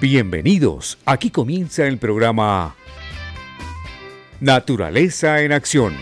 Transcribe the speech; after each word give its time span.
Bienvenidos, 0.00 0.96
aquí 1.04 1.28
comienza 1.28 1.86
el 1.86 1.98
programa 1.98 2.74
Naturaleza 4.40 5.42
en 5.42 5.52
Acción. 5.52 5.94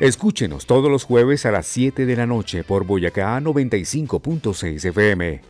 Escúchenos 0.00 0.64
todos 0.64 0.90
los 0.90 1.04
jueves 1.04 1.44
a 1.44 1.50
las 1.50 1.66
7 1.66 2.06
de 2.06 2.16
la 2.16 2.26
noche 2.26 2.64
por 2.64 2.86
Boyacá 2.86 3.38
95.6 3.40 4.86
FM. 4.86 5.42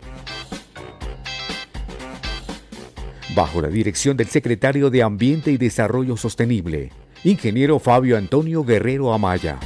Bajo 3.37 3.63
la 3.63 3.69
dirección 3.69 4.17
del 4.17 4.27
secretario 4.27 4.91
de 4.91 5.05
Ambiente 5.05 5.53
y 5.53 5.59
Desarrollo 5.59 6.17
Sostenible, 6.17 6.91
ingeniero 7.23 7.79
Fabio 7.79 8.19
Antonio 8.19 8.65
Guerrero 8.65 9.15
Amaya. 9.15 9.61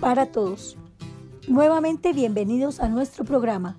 Para 0.00 0.26
todos. 0.26 0.76
Nuevamente 1.46 2.12
bienvenidos 2.12 2.80
a 2.80 2.88
nuestro 2.88 3.24
programa. 3.24 3.76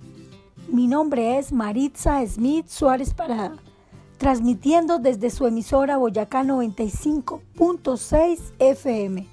Mi 0.68 0.86
nombre 0.86 1.38
es 1.38 1.52
Maritza 1.52 2.24
Smith 2.26 2.68
Suárez 2.68 3.12
Parada, 3.12 3.56
transmitiendo 4.18 4.98
desde 4.98 5.30
su 5.30 5.46
emisora 5.46 5.96
Boyacá 5.96 6.44
95.6 6.44 8.38
FM. 8.58 9.26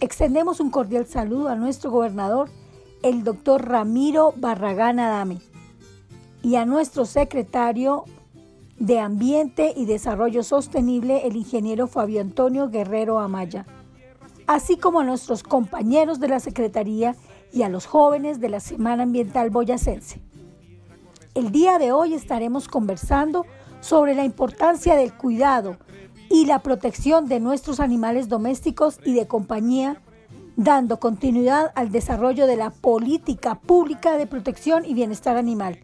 Extendemos 0.00 0.58
un 0.60 0.70
cordial 0.70 1.06
saludo 1.06 1.48
a 1.48 1.54
nuestro 1.54 1.90
gobernador, 1.90 2.50
el 3.02 3.22
doctor 3.22 3.66
Ramiro 3.68 4.34
Barragán 4.36 4.98
Adame, 4.98 5.38
y 6.42 6.56
a 6.56 6.66
nuestro 6.66 7.06
secretario 7.06 8.04
de 8.78 8.98
Ambiente 8.98 9.72
y 9.74 9.86
Desarrollo 9.86 10.42
Sostenible, 10.42 11.26
el 11.26 11.36
ingeniero 11.36 11.86
Fabio 11.86 12.20
Antonio 12.20 12.68
Guerrero 12.68 13.20
Amaya, 13.20 13.64
así 14.46 14.76
como 14.76 15.00
a 15.00 15.04
nuestros 15.04 15.42
compañeros 15.42 16.20
de 16.20 16.28
la 16.28 16.40
Secretaría 16.40 17.16
y 17.52 17.62
a 17.62 17.68
los 17.68 17.86
jóvenes 17.86 18.40
de 18.40 18.48
la 18.48 18.60
Semana 18.60 19.04
Ambiental 19.04 19.50
Boyacense. 19.50 20.20
El 21.34 21.52
día 21.52 21.78
de 21.78 21.92
hoy 21.92 22.14
estaremos 22.14 22.68
conversando 22.68 23.44
sobre 23.80 24.14
la 24.14 24.24
importancia 24.24 24.94
del 24.96 25.12
cuidado 25.14 25.76
y 26.30 26.46
la 26.46 26.60
protección 26.60 27.28
de 27.28 27.40
nuestros 27.40 27.78
animales 27.80 28.28
domésticos 28.28 28.98
y 29.04 29.14
de 29.14 29.26
compañía, 29.26 30.00
dando 30.56 30.98
continuidad 30.98 31.72
al 31.74 31.92
desarrollo 31.92 32.46
de 32.46 32.56
la 32.56 32.70
política 32.70 33.56
pública 33.56 34.16
de 34.16 34.26
protección 34.26 34.84
y 34.84 34.94
bienestar 34.94 35.36
animal. 35.36 35.78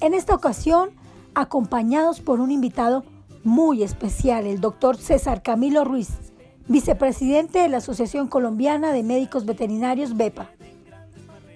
En 0.00 0.14
esta 0.14 0.34
ocasión, 0.34 0.90
acompañados 1.34 2.20
por 2.20 2.40
un 2.40 2.50
invitado 2.50 3.04
muy 3.42 3.82
especial, 3.82 4.46
el 4.46 4.60
doctor 4.60 4.96
César 4.96 5.42
Camilo 5.42 5.84
Ruiz, 5.84 6.33
vicepresidente 6.68 7.58
de 7.58 7.68
la 7.68 7.78
Asociación 7.78 8.28
Colombiana 8.28 8.92
de 8.92 9.02
Médicos 9.02 9.44
Veterinarios 9.44 10.16
BEPA. 10.16 10.50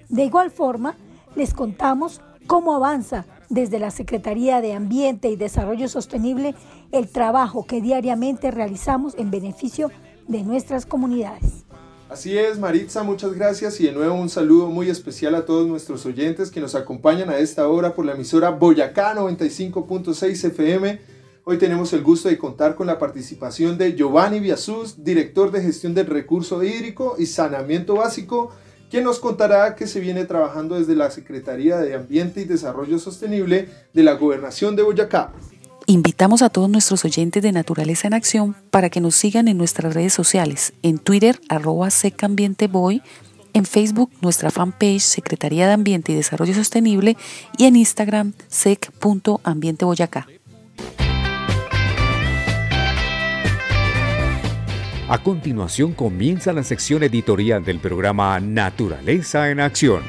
De 0.09 0.23
igual 0.23 0.51
forma, 0.51 0.95
les 1.35 1.53
contamos 1.53 2.21
cómo 2.47 2.75
avanza 2.75 3.25
desde 3.49 3.79
la 3.79 3.91
Secretaría 3.91 4.61
de 4.61 4.73
Ambiente 4.73 5.29
y 5.29 5.35
Desarrollo 5.35 5.87
Sostenible 5.87 6.55
el 6.91 7.09
trabajo 7.09 7.65
que 7.65 7.81
diariamente 7.81 8.51
realizamos 8.51 9.15
en 9.17 9.31
beneficio 9.31 9.91
de 10.27 10.43
nuestras 10.43 10.85
comunidades. 10.85 11.65
Así 12.09 12.35
es, 12.35 12.57
Maritza, 12.57 13.03
muchas 13.03 13.33
gracias 13.33 13.79
y 13.79 13.85
de 13.85 13.91
nuevo 13.91 14.15
un 14.15 14.29
saludo 14.29 14.67
muy 14.67 14.89
especial 14.89 15.35
a 15.35 15.45
todos 15.45 15.67
nuestros 15.67 16.07
oyentes 16.07 16.49
que 16.49 16.59
nos 16.59 16.73
acompañan 16.73 17.29
a 17.29 17.37
esta 17.37 17.67
hora 17.67 17.93
por 17.93 18.03
la 18.03 18.13
emisora 18.13 18.49
Boyacá 18.49 19.13
95.6 19.15 20.45
FM. 20.45 21.18
Hoy 21.51 21.57
tenemos 21.57 21.91
el 21.93 22.03
gusto 22.03 22.29
de 22.29 22.37
contar 22.37 22.75
con 22.75 22.85
la 22.85 22.99
participación 22.99 23.75
de 23.79 23.95
Giovanni 23.95 24.39
Biasús, 24.39 25.03
director 25.03 25.49
de 25.49 25.63
gestión 25.63 25.95
del 25.95 26.05
recurso 26.05 26.63
hídrico 26.63 27.15
y 27.17 27.25
saneamiento 27.25 27.95
básico, 27.95 28.51
quien 28.91 29.03
nos 29.03 29.17
contará 29.17 29.73
que 29.73 29.87
se 29.87 29.99
viene 29.99 30.25
trabajando 30.25 30.75
desde 30.75 30.95
la 30.95 31.09
Secretaría 31.09 31.79
de 31.79 31.95
Ambiente 31.95 32.41
y 32.41 32.43
Desarrollo 32.43 32.99
Sostenible 32.99 33.67
de 33.95 34.03
la 34.03 34.13
Gobernación 34.13 34.75
de 34.75 34.83
Boyacá. 34.83 35.33
Invitamos 35.87 36.43
a 36.43 36.51
todos 36.51 36.69
nuestros 36.69 37.03
oyentes 37.03 37.41
de 37.41 37.51
Naturaleza 37.51 38.05
en 38.05 38.13
Acción 38.13 38.55
para 38.69 38.91
que 38.91 39.01
nos 39.01 39.15
sigan 39.15 39.47
en 39.47 39.57
nuestras 39.57 39.95
redes 39.95 40.13
sociales, 40.13 40.73
en 40.83 40.99
Twitter 40.99 41.41
arroba 41.49 41.89
secambienteboy, 41.89 43.01
en 43.53 43.65
Facebook 43.65 44.11
nuestra 44.21 44.51
fanpage 44.51 45.01
Secretaría 45.01 45.65
de 45.65 45.73
Ambiente 45.73 46.11
y 46.11 46.15
Desarrollo 46.15 46.53
Sostenible 46.53 47.17
y 47.57 47.65
en 47.65 47.75
Instagram 47.75 48.33
sec.ambienteboyacá. 48.49 50.27
A 55.11 55.17
continuación 55.23 55.93
comienza 55.93 56.53
la 56.53 56.63
sección 56.63 57.01
editorial 57.01 57.65
del 57.65 57.79
programa 57.79 58.39
Naturaleza 58.39 59.49
en 59.49 59.59
Acción. 59.59 60.03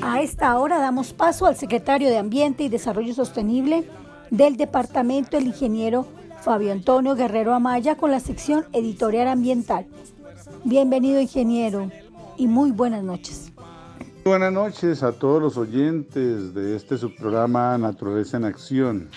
A 0.00 0.20
esta 0.22 0.56
hora 0.60 0.78
damos 0.78 1.12
paso 1.12 1.46
al 1.46 1.56
secretario 1.56 2.08
de 2.08 2.18
Ambiente 2.18 2.62
y 2.62 2.68
Desarrollo 2.68 3.12
Sostenible 3.14 3.84
del 4.30 4.56
departamento, 4.56 5.36
el 5.36 5.48
ingeniero 5.48 6.06
Fabio 6.42 6.70
Antonio 6.70 7.16
Guerrero 7.16 7.52
Amaya, 7.52 7.96
con 7.96 8.12
la 8.12 8.20
sección 8.20 8.64
editorial 8.72 9.26
ambiental. 9.26 9.86
Bienvenido, 10.62 11.20
ingeniero, 11.20 11.90
y 12.36 12.46
muy 12.46 12.70
buenas 12.70 13.02
noches. 13.02 13.45
Buenas 14.26 14.52
noches 14.52 15.04
a 15.04 15.12
todos 15.12 15.40
los 15.40 15.56
oyentes 15.56 16.52
de 16.52 16.74
este 16.74 16.98
subprograma 16.98 17.78
Naturaleza 17.78 18.36
en 18.36 18.44
Acción. 18.44 19.08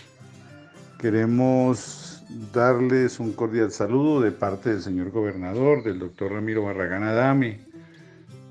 Queremos 1.00 2.24
darles 2.54 3.20
un 3.20 3.34
cordial 3.34 3.72
saludo 3.72 4.22
de 4.22 4.32
parte 4.32 4.70
del 4.70 4.84
señor 4.84 5.10
gobernador, 5.10 5.84
del 5.84 5.98
doctor 5.98 6.34
Ramiro 6.34 6.62
Barragán 6.62 7.02
Adame, 7.02 7.62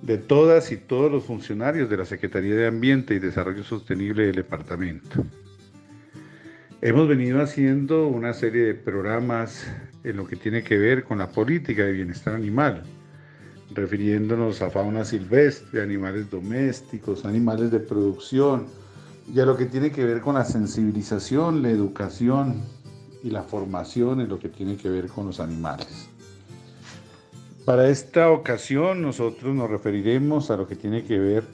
de 0.03 0.19
todas 0.19 0.73
y 0.73 0.79
todos 0.79 1.13
los 1.13 1.23
funcionarios 1.23 1.89
de 1.89 1.99
la 1.99 2.05
Secretaría 2.05 2.57
de 2.57 2.67
Ambiente 2.67 3.15
y 3.15 3.21
Desarrollo 3.21 3.63
Sostenible 3.63 4.27
del 4.27 4.35
departamento. 4.35 5.25
Hemos 6.83 7.07
venido 7.07 7.41
haciendo 7.41 8.09
una 8.09 8.33
serie 8.33 8.65
de 8.65 8.75
programas 8.75 9.65
en 10.03 10.17
lo 10.17 10.27
que 10.27 10.35
tiene 10.35 10.65
que 10.65 10.77
ver 10.77 11.05
con 11.05 11.19
la 11.19 11.29
política 11.29 11.85
de 11.85 11.93
bienestar 11.93 12.35
animal, 12.35 12.83
refiriéndonos 13.78 14.61
a 14.61 14.71
fauna 14.71 15.05
silvestre, 15.05 15.83
animales 15.83 16.31
domésticos, 16.31 17.25
animales 17.25 17.71
de 17.71 17.81
producción, 17.81 18.66
y 19.33 19.41
a 19.41 19.47
lo 19.47 19.56
que 19.56 19.66
tiene 19.66 19.91
que 19.91 20.05
ver 20.05 20.21
con 20.21 20.34
la 20.34 20.44
sensibilización, 20.44 21.62
la 21.62 21.71
educación 21.71 22.62
y 23.22 23.31
la 23.31 23.43
formación 23.43 24.21
en 24.21 24.28
lo 24.28 24.38
que 24.38 24.49
tiene 24.49 24.77
que 24.77 24.88
ver 24.88 25.09
con 25.09 25.27
los 25.27 25.38
animales. 25.38 26.09
Para 27.65 27.88
esta 27.88 28.31
ocasión 28.31 29.03
nosotros 29.03 29.55
nos 29.55 29.69
referiremos 29.69 30.50
a 30.50 30.56
lo 30.56 30.67
que 30.67 30.77
tiene 30.77 31.05
que 31.05 31.19
ver 31.19 31.44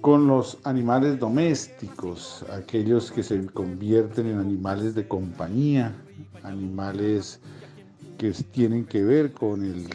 con 0.00 0.26
los 0.26 0.58
animales 0.64 1.18
domésticos, 1.18 2.44
aquellos 2.50 3.12
que 3.12 3.22
se 3.22 3.44
convierten 3.46 4.26
en 4.26 4.38
animales 4.38 4.94
de 4.94 5.06
compañía, 5.06 5.94
animales 6.42 7.40
que 8.16 8.30
tienen 8.30 8.86
que 8.86 9.02
ver 9.02 9.32
con 9.32 9.62
el 9.64 9.88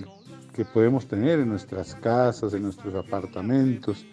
que 0.54 0.66
podemos 0.66 1.08
tener 1.08 1.40
en 1.40 1.50
nuestras 1.50 1.96
casas, 1.96 2.54
en 2.54 2.64
nuestros 2.64 2.94
apartamentos, 2.96 4.06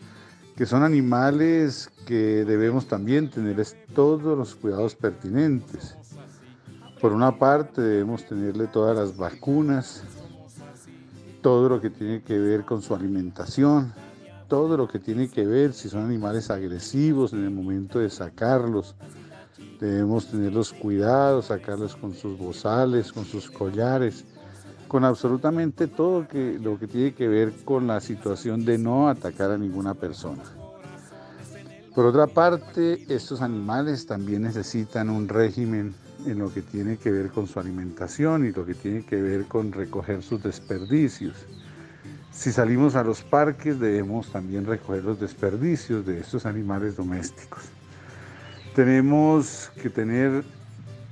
que 0.57 0.67
son 0.67 0.83
animales 0.83 1.91
que 2.07 2.45
debemos 2.45 2.87
también 2.87 3.31
tenerles 3.31 3.77
todos 3.95 4.37
los 4.37 4.55
cuidados 4.55 4.95
pertinentes. 4.95 5.97
Por 7.01 7.13
una 7.13 7.39
parte 7.39 7.81
debemos 7.81 8.27
tenerle 8.27 8.67
todas 8.67 8.97
las 8.97 9.17
vacunas, 9.17 10.03
todo 11.43 11.69
lo 11.69 11.81
que 11.81 11.91
tiene 11.91 12.23
que 12.23 12.39
ver 12.39 12.65
con 12.65 12.83
su 12.83 12.95
alimentación, 12.95 13.93
todo 14.49 14.77
lo 14.77 14.89
que 14.89 14.99
tiene 14.99 15.29
que 15.29 15.47
ver 15.47 15.73
si 15.73 15.89
son 15.89 16.05
animales 16.05 16.51
agresivos 16.51 17.33
en 17.33 17.45
el 17.45 17.51
momento 17.51 18.01
de 18.01 18.11
sacarlos. 18.11 18.97
Debemos 19.79 20.27
tener 20.27 20.53
los 20.53 20.73
cuidados, 20.73 21.47
sacarlos 21.47 21.95
con 21.95 22.15
sus 22.15 22.37
bozales, 22.37 23.13
con 23.13 23.25
sus 23.25 23.49
collares, 23.49 24.25
con 24.89 25.05
absolutamente 25.05 25.87
todo 25.87 26.27
que, 26.27 26.59
lo 26.61 26.79
que 26.79 26.87
tiene 26.87 27.13
que 27.13 27.29
ver 27.29 27.53
con 27.65 27.87
la 27.87 28.01
situación 28.01 28.65
de 28.65 28.79
no 28.79 29.09
atacar 29.09 29.51
a 29.51 29.59
ninguna 29.59 29.95
persona. 29.95 30.43
Por 31.95 32.07
otra 32.07 32.27
parte, 32.27 33.05
estos 33.13 33.43
animales 33.43 34.07
también 34.07 34.43
necesitan 34.43 35.11
un 35.11 35.29
régimen 35.29 35.95
en 36.27 36.39
lo 36.39 36.53
que 36.53 36.63
tiene 36.63 36.97
que 36.97 37.11
ver 37.11 37.31
con 37.31 37.47
su 37.47 37.61
alimentación 37.61 38.47
y 38.47 38.53
lo 38.53 38.65
que 38.65 38.75
tiene 38.75 39.05
que 39.05 39.21
ver 39.21 39.45
con 39.45 39.73
recoger 39.73 40.23
sus 40.23 40.43
desperdicios. 40.43 41.37
Si 42.33 42.53
salimos 42.53 42.95
a 42.95 43.03
los 43.03 43.23
parques 43.23 43.81
debemos 43.81 44.31
también 44.31 44.65
recoger 44.65 45.05
los 45.05 45.19
desperdicios 45.19 46.07
de 46.07 46.21
estos 46.21 46.47
animales 46.47 46.97
domésticos. 46.97 47.65
Tenemos 48.75 49.73
que 49.83 49.91
tener 49.91 50.45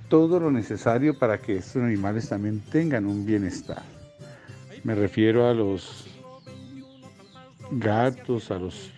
todo 0.08 0.40
lo 0.40 0.50
necesario 0.50 1.18
para 1.18 1.38
que 1.38 1.56
estos 1.56 1.82
animales 1.82 2.28
también 2.28 2.60
tengan 2.60 3.06
un 3.06 3.26
bienestar. 3.26 3.82
Me 4.84 4.94
refiero 4.94 5.48
a 5.48 5.54
los 5.54 6.06
gatos, 7.72 8.50
a 8.50 8.58
los 8.58 8.92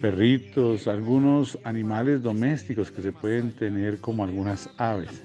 perritos, 0.00 0.88
algunos 0.88 1.58
animales 1.64 2.22
domésticos 2.22 2.90
que 2.90 3.02
se 3.02 3.12
pueden 3.12 3.52
tener 3.52 3.98
como 4.00 4.24
algunas 4.24 4.68
aves. 4.78 5.22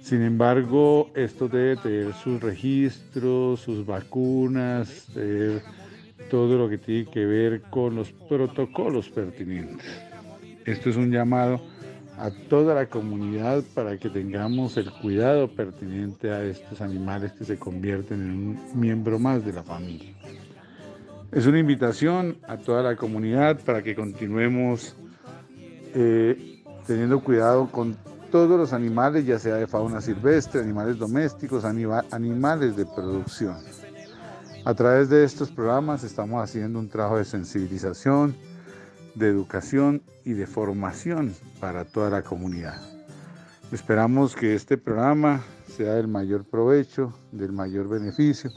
Sin 0.00 0.22
embargo, 0.22 1.10
esto 1.14 1.48
debe 1.48 1.76
tener 1.76 2.12
sus 2.14 2.40
registros, 2.40 3.60
sus 3.60 3.86
vacunas, 3.86 5.06
todo 6.30 6.58
lo 6.58 6.68
que 6.68 6.78
tiene 6.78 7.10
que 7.10 7.24
ver 7.24 7.62
con 7.62 7.94
los 7.94 8.12
protocolos 8.12 9.08
pertinentes. 9.08 9.86
Esto 10.64 10.90
es 10.90 10.96
un 10.96 11.10
llamado 11.10 11.60
a 12.18 12.30
toda 12.48 12.74
la 12.74 12.86
comunidad 12.86 13.62
para 13.74 13.98
que 13.98 14.08
tengamos 14.08 14.76
el 14.76 14.90
cuidado 14.90 15.48
pertinente 15.48 16.30
a 16.30 16.42
estos 16.44 16.80
animales 16.80 17.32
que 17.32 17.44
se 17.44 17.58
convierten 17.58 18.20
en 18.20 18.30
un 18.30 18.80
miembro 18.80 19.18
más 19.18 19.44
de 19.44 19.52
la 19.52 19.62
familia. 19.62 20.14
Es 21.32 21.46
una 21.46 21.58
invitación 21.58 22.38
a 22.46 22.56
toda 22.56 22.82
la 22.82 22.96
comunidad 22.96 23.58
para 23.64 23.82
que 23.82 23.94
continuemos 23.94 24.96
eh, 25.94 26.62
teniendo 26.86 27.20
cuidado 27.20 27.68
con 27.70 27.96
todos 28.30 28.58
los 28.58 28.72
animales, 28.72 29.26
ya 29.26 29.38
sea 29.38 29.56
de 29.56 29.66
fauna 29.66 30.00
silvestre, 30.00 30.60
animales 30.60 30.98
domésticos, 30.98 31.64
animales 31.64 32.76
de 32.76 32.86
producción. 32.86 33.56
A 34.64 34.74
través 34.74 35.08
de 35.08 35.24
estos 35.24 35.50
programas 35.50 36.04
estamos 36.04 36.42
haciendo 36.42 36.78
un 36.78 36.88
trabajo 36.88 37.18
de 37.18 37.24
sensibilización, 37.24 38.34
de 39.14 39.28
educación 39.28 40.02
y 40.24 40.32
de 40.32 40.46
formación 40.46 41.34
para 41.60 41.84
toda 41.84 42.10
la 42.10 42.22
comunidad. 42.22 42.80
Esperamos 43.72 44.34
que 44.36 44.54
este 44.54 44.76
programa 44.76 45.42
sea 45.76 45.94
del 45.94 46.08
mayor 46.08 46.44
provecho, 46.44 47.12
del 47.32 47.52
mayor 47.52 47.88
beneficio 47.88 48.50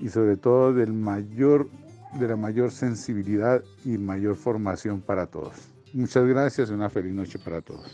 y 0.00 0.08
sobre 0.08 0.36
todo 0.36 0.72
del 0.72 0.92
mayor, 0.92 1.68
de 2.18 2.28
la 2.28 2.36
mayor 2.36 2.70
sensibilidad 2.70 3.62
y 3.84 3.98
mayor 3.98 4.36
formación 4.36 5.00
para 5.00 5.26
todos. 5.26 5.54
Muchas 5.92 6.26
gracias 6.26 6.70
y 6.70 6.72
una 6.72 6.88
feliz 6.88 7.12
noche 7.12 7.38
para 7.38 7.60
todos. 7.60 7.86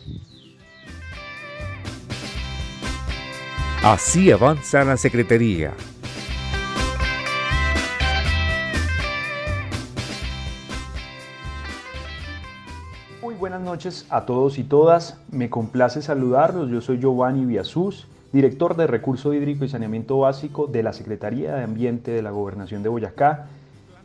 Así 3.82 4.30
avanza 4.30 4.84
la 4.84 4.96
Secretaría 4.96 5.72
noches 13.68 14.06
a 14.08 14.24
todos 14.24 14.58
y 14.58 14.64
todas. 14.64 15.20
Me 15.30 15.50
complace 15.50 16.00
saludarlos. 16.00 16.70
Yo 16.70 16.80
soy 16.80 16.98
Giovanni 16.98 17.44
Viasús, 17.44 18.08
director 18.32 18.74
de 18.76 18.86
Recurso 18.86 19.34
Hídrico 19.34 19.66
y 19.66 19.68
Saneamiento 19.68 20.18
Básico 20.18 20.66
de 20.66 20.82
la 20.82 20.94
Secretaría 20.94 21.54
de 21.54 21.64
Ambiente 21.64 22.10
de 22.10 22.22
la 22.22 22.30
Gobernación 22.30 22.82
de 22.82 22.88
Boyacá. 22.88 23.48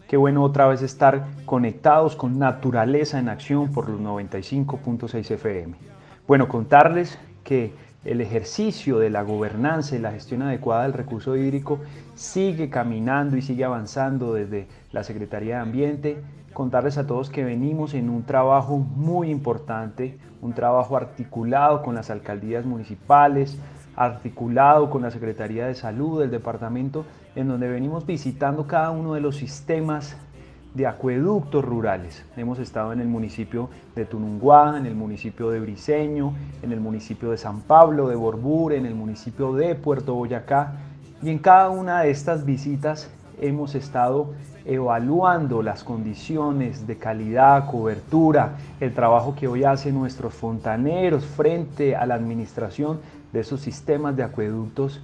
Qué 0.10 0.18
bueno 0.18 0.44
otra 0.44 0.68
vez 0.68 0.82
estar 0.82 1.28
conectados 1.46 2.18
con 2.18 2.38
Naturaleza 2.40 3.20
en 3.20 3.30
Acción 3.30 3.72
por 3.72 3.88
los 3.88 4.02
95.6 4.02 5.32
FM. 5.32 5.76
Bueno, 6.28 6.50
contarles 6.50 7.18
que 7.46 7.74
el 8.06 8.22
ejercicio 8.22 9.00
de 9.00 9.10
la 9.10 9.24
gobernanza 9.24 9.96
y 9.96 10.00
la 10.00 10.12
gestión 10.12 10.42
adecuada 10.42 10.84
del 10.84 10.94
recurso 10.94 11.38
hídrico 11.38 11.80
sigue 12.16 12.70
caminando 12.70 13.38
y 13.38 13.42
sigue 13.42 13.64
avanzando 13.64 14.34
desde 14.34 14.68
la 14.92 15.04
Secretaría 15.04 15.56
de 15.56 15.62
Ambiente. 15.62 16.18
Contarles 16.54 16.98
a 16.98 17.08
todos 17.08 17.30
que 17.30 17.44
venimos 17.44 17.94
en 17.94 18.10
un 18.10 18.24
trabajo 18.24 18.78
muy 18.78 19.30
importante, 19.30 20.18
un 20.42 20.54
trabajo 20.54 20.98
articulado 20.98 21.82
con 21.82 21.96
las 21.96 22.10
alcaldías 22.10 22.66
municipales, 22.66 23.58
articulado 23.96 24.90
con 24.90 25.02
la 25.02 25.12
Secretaría 25.12 25.66
de 25.68 25.76
Salud 25.76 26.20
del 26.20 26.32
departamento, 26.32 27.06
en 27.36 27.48
donde 27.48 27.70
venimos 27.70 28.06
visitando 28.06 28.68
cada 28.68 28.92
uno 28.92 29.14
de 29.14 29.22
los 29.22 29.38
sistemas 29.38 30.18
de 30.74 30.88
acueductos 30.88 31.64
rurales. 31.64 32.26
Hemos 32.36 32.58
estado 32.60 32.94
en 32.94 33.00
el 33.00 33.08
municipio 33.08 33.70
de 33.96 34.06
Tununguá, 34.06 34.78
en 34.78 34.86
el 34.86 34.96
municipio 34.96 35.52
de 35.52 35.60
Briseño, 35.60 36.34
en 36.62 36.72
el 36.72 36.80
municipio 36.80 37.32
de 37.32 37.38
San 37.38 37.62
Pablo, 37.62 38.08
de 38.08 38.16
Borbur, 38.16 38.74
en 38.74 38.86
el 38.86 38.96
municipio 38.96 39.54
de 39.54 39.76
Puerto 39.76 40.16
Boyacá, 40.16 40.74
y 41.22 41.30
en 41.30 41.38
cada 41.38 41.70
una 41.70 42.02
de 42.02 42.10
estas 42.10 42.46
visitas 42.46 43.10
hemos 43.40 43.76
estado 43.76 44.34
evaluando 44.66 45.62
las 45.62 45.84
condiciones 45.84 46.88
de 46.88 46.98
calidad, 46.98 47.70
cobertura, 47.70 48.58
el 48.80 48.94
trabajo 48.94 49.36
que 49.36 49.48
hoy 49.48 49.64
hacen 49.64 49.94
nuestros 49.94 50.34
fontaneros 50.34 51.26
frente 51.26 51.96
a 51.96 52.06
la 52.06 52.16
administración 52.16 53.00
de 53.32 53.42
esos 53.42 53.62
sistemas 53.62 54.16
de 54.16 54.24
acueductos 54.24 55.02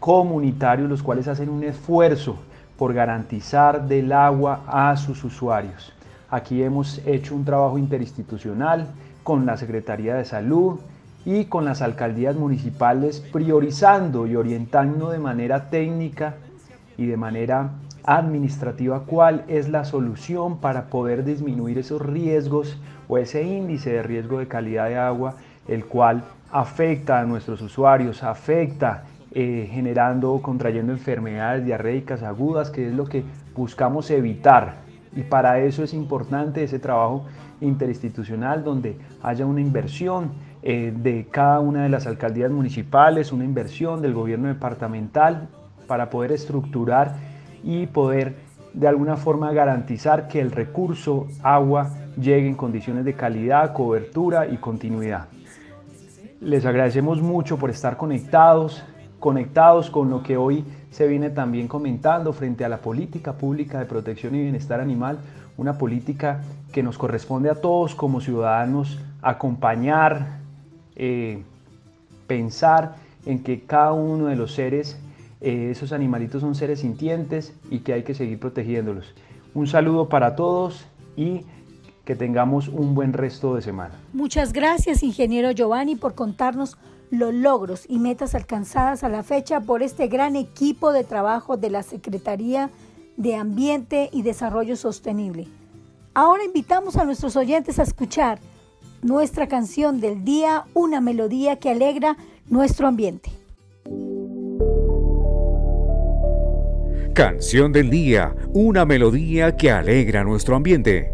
comunitarios, 0.00 0.88
los 0.88 1.02
cuales 1.02 1.28
hacen 1.28 1.48
un 1.48 1.64
esfuerzo 1.64 2.36
por 2.78 2.94
garantizar 2.94 3.86
del 3.86 4.12
agua 4.12 4.62
a 4.66 4.96
sus 4.96 5.22
usuarios. 5.24 5.92
Aquí 6.30 6.62
hemos 6.62 6.98
hecho 7.06 7.34
un 7.34 7.44
trabajo 7.44 7.78
interinstitucional 7.78 8.88
con 9.22 9.46
la 9.46 9.56
Secretaría 9.56 10.14
de 10.16 10.24
Salud 10.24 10.80
y 11.24 11.46
con 11.46 11.64
las 11.64 11.80
alcaldías 11.80 12.36
municipales 12.36 13.20
priorizando 13.32 14.26
y 14.26 14.36
orientando 14.36 15.10
de 15.10 15.18
manera 15.18 15.70
técnica 15.70 16.34
y 16.98 17.06
de 17.06 17.16
manera 17.16 17.70
administrativa 18.04 19.04
cuál 19.06 19.44
es 19.48 19.68
la 19.68 19.84
solución 19.84 20.58
para 20.58 20.86
poder 20.86 21.24
disminuir 21.24 21.78
esos 21.78 22.02
riesgos 22.02 22.76
o 23.08 23.18
ese 23.18 23.42
índice 23.42 23.92
de 23.92 24.02
riesgo 24.02 24.38
de 24.38 24.48
calidad 24.48 24.88
de 24.88 24.98
agua, 24.98 25.36
el 25.66 25.86
cual 25.86 26.24
afecta 26.52 27.20
a 27.20 27.24
nuestros 27.24 27.62
usuarios, 27.62 28.22
afecta 28.22 29.04
eh, 29.34 29.68
generando 29.70 30.32
o 30.32 30.40
contrayendo 30.40 30.92
enfermedades 30.92 31.64
diarreicas 31.64 32.22
agudas, 32.22 32.70
que 32.70 32.86
es 32.86 32.94
lo 32.94 33.04
que 33.04 33.24
buscamos 33.54 34.10
evitar. 34.10 34.76
Y 35.16 35.22
para 35.22 35.58
eso 35.60 35.82
es 35.82 35.92
importante 35.92 36.62
ese 36.62 36.78
trabajo 36.78 37.24
interinstitucional 37.60 38.62
donde 38.62 38.96
haya 39.22 39.44
una 39.46 39.60
inversión 39.60 40.32
eh, 40.62 40.92
de 40.96 41.26
cada 41.30 41.60
una 41.60 41.82
de 41.82 41.88
las 41.88 42.06
alcaldías 42.06 42.50
municipales, 42.50 43.32
una 43.32 43.44
inversión 43.44 44.00
del 44.02 44.14
gobierno 44.14 44.48
departamental 44.48 45.48
para 45.86 46.10
poder 46.10 46.32
estructurar 46.32 47.16
y 47.62 47.86
poder 47.86 48.36
de 48.72 48.88
alguna 48.88 49.16
forma 49.16 49.52
garantizar 49.52 50.28
que 50.28 50.40
el 50.40 50.50
recurso 50.50 51.28
agua 51.42 51.90
llegue 52.20 52.48
en 52.48 52.54
condiciones 52.54 53.04
de 53.04 53.14
calidad, 53.14 53.72
cobertura 53.72 54.46
y 54.46 54.56
continuidad. 54.56 55.26
Les 56.40 56.66
agradecemos 56.66 57.22
mucho 57.22 57.56
por 57.56 57.70
estar 57.70 57.96
conectados, 57.96 58.84
conectados 59.24 59.88
con 59.88 60.10
lo 60.10 60.22
que 60.22 60.36
hoy 60.36 60.66
se 60.90 61.08
viene 61.08 61.30
también 61.30 61.66
comentando 61.66 62.34
frente 62.34 62.62
a 62.62 62.68
la 62.68 62.82
política 62.82 63.32
pública 63.32 63.78
de 63.78 63.86
protección 63.86 64.34
y 64.34 64.42
bienestar 64.42 64.82
animal, 64.82 65.16
una 65.56 65.78
política 65.78 66.42
que 66.72 66.82
nos 66.82 66.98
corresponde 66.98 67.48
a 67.48 67.54
todos 67.54 67.94
como 67.94 68.20
ciudadanos 68.20 68.98
acompañar, 69.22 70.40
eh, 70.94 71.42
pensar 72.26 72.96
en 73.24 73.42
que 73.42 73.62
cada 73.62 73.94
uno 73.94 74.26
de 74.26 74.36
los 74.36 74.52
seres 74.52 74.98
eh, 75.40 75.70
esos 75.70 75.92
animalitos 75.92 76.42
son 76.42 76.54
seres 76.54 76.80
sintientes 76.80 77.54
y 77.70 77.78
que 77.78 77.94
hay 77.94 78.02
que 78.02 78.12
seguir 78.12 78.38
protegiéndolos. 78.38 79.14
Un 79.54 79.66
saludo 79.66 80.10
para 80.10 80.36
todos 80.36 80.84
y 81.16 81.46
que 82.04 82.14
tengamos 82.14 82.68
un 82.68 82.94
buen 82.94 83.14
resto 83.14 83.54
de 83.54 83.62
semana. 83.62 83.94
Muchas 84.12 84.52
gracias, 84.52 85.02
ingeniero 85.02 85.50
Giovanni, 85.52 85.96
por 85.96 86.14
contarnos 86.14 86.76
los 87.18 87.32
logros 87.32 87.84
y 87.88 87.98
metas 87.98 88.34
alcanzadas 88.34 89.04
a 89.04 89.08
la 89.08 89.22
fecha 89.22 89.60
por 89.60 89.82
este 89.82 90.08
gran 90.08 90.36
equipo 90.36 90.92
de 90.92 91.04
trabajo 91.04 91.56
de 91.56 91.70
la 91.70 91.82
Secretaría 91.82 92.70
de 93.16 93.36
Ambiente 93.36 94.10
y 94.12 94.22
Desarrollo 94.22 94.76
Sostenible. 94.76 95.46
Ahora 96.14 96.44
invitamos 96.44 96.96
a 96.96 97.04
nuestros 97.04 97.36
oyentes 97.36 97.78
a 97.78 97.82
escuchar 97.82 98.38
nuestra 99.02 99.48
canción 99.48 100.00
del 100.00 100.24
día, 100.24 100.64
una 100.74 101.00
melodía 101.00 101.56
que 101.56 101.70
alegra 101.70 102.16
nuestro 102.48 102.88
ambiente. 102.88 103.30
Canción 107.14 107.70
del 107.70 107.90
día, 107.90 108.34
una 108.52 108.84
melodía 108.84 109.56
que 109.56 109.70
alegra 109.70 110.24
nuestro 110.24 110.56
ambiente. 110.56 111.13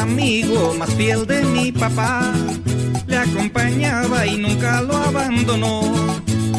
Amigo 0.00 0.74
más 0.78 0.92
fiel 0.94 1.26
de 1.26 1.42
mi 1.42 1.72
papá 1.72 2.32
le 3.06 3.16
acompañaba 3.16 4.26
y 4.26 4.36
nunca 4.38 4.82
lo 4.82 4.96
abandonó. 4.96 5.82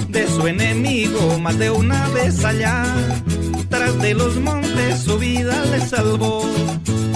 De 0.09 0.27
su 0.27 0.45
enemigo 0.47 1.39
más 1.39 1.57
de 1.57 1.69
una 1.71 2.07
vez 2.09 2.43
allá, 2.43 2.83
tras 3.69 3.97
de 4.01 4.13
los 4.13 4.35
montes 4.35 4.99
su 4.99 5.17
vida 5.17 5.63
le 5.65 5.79
salvó. 5.79 6.43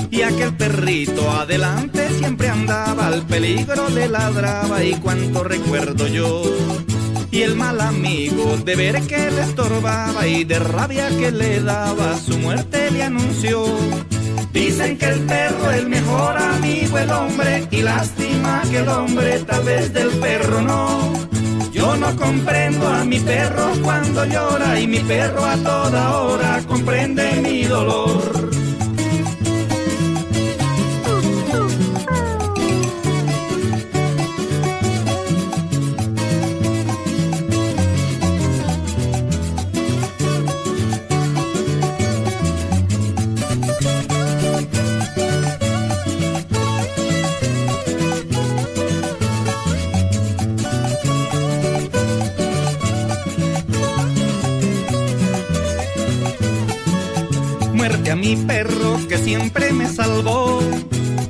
Y 0.09 0.21
aquel 0.21 0.55
perrito 0.55 1.29
adelante 1.29 2.09
siempre 2.17 2.47
andaba, 2.47 3.07
al 3.07 3.23
peligro 3.23 3.89
le 3.89 4.07
ladraba 4.07 4.83
y 4.83 4.93
cuánto 4.95 5.43
recuerdo 5.43 6.07
yo 6.07 6.43
y 7.31 7.41
el 7.41 7.55
mal 7.55 7.81
amigo 7.81 8.55
de 8.63 8.77
ver 8.77 9.01
que 9.01 9.29
le 9.29 9.41
estorbaba 9.41 10.25
y 10.25 10.45
de 10.45 10.57
rabia 10.57 11.09
que 11.09 11.31
le 11.31 11.59
daba 11.59 12.17
su 12.17 12.37
muerte 12.37 12.89
le 12.91 13.03
anunció. 13.03 13.65
Dicen 14.55 14.97
que 14.97 15.07
el 15.07 15.19
perro 15.25 15.69
es 15.69 15.79
el 15.79 15.89
mejor 15.89 16.37
amigo 16.37 16.97
el 16.97 17.11
hombre 17.11 17.67
y 17.71 17.81
lástima 17.81 18.61
que 18.71 18.77
el 18.77 18.87
hombre 18.87 19.39
tal 19.39 19.63
vez 19.65 19.91
del 19.91 20.11
perro 20.11 20.61
no. 20.61 21.11
Yo 21.73 21.97
no 21.97 22.15
comprendo 22.15 22.87
a 22.87 23.03
mi 23.03 23.19
perro 23.19 23.73
cuando 23.83 24.23
llora 24.23 24.79
y 24.79 24.87
mi 24.87 24.99
perro 24.99 25.43
a 25.43 25.57
toda 25.57 26.19
hora 26.19 26.63
comprende 26.65 27.41
mi 27.43 27.65
dolor. 27.65 28.54
Perro 58.35 58.99
que 59.07 59.17
siempre 59.17 59.71
me 59.71 59.87
salvó. 59.87 60.59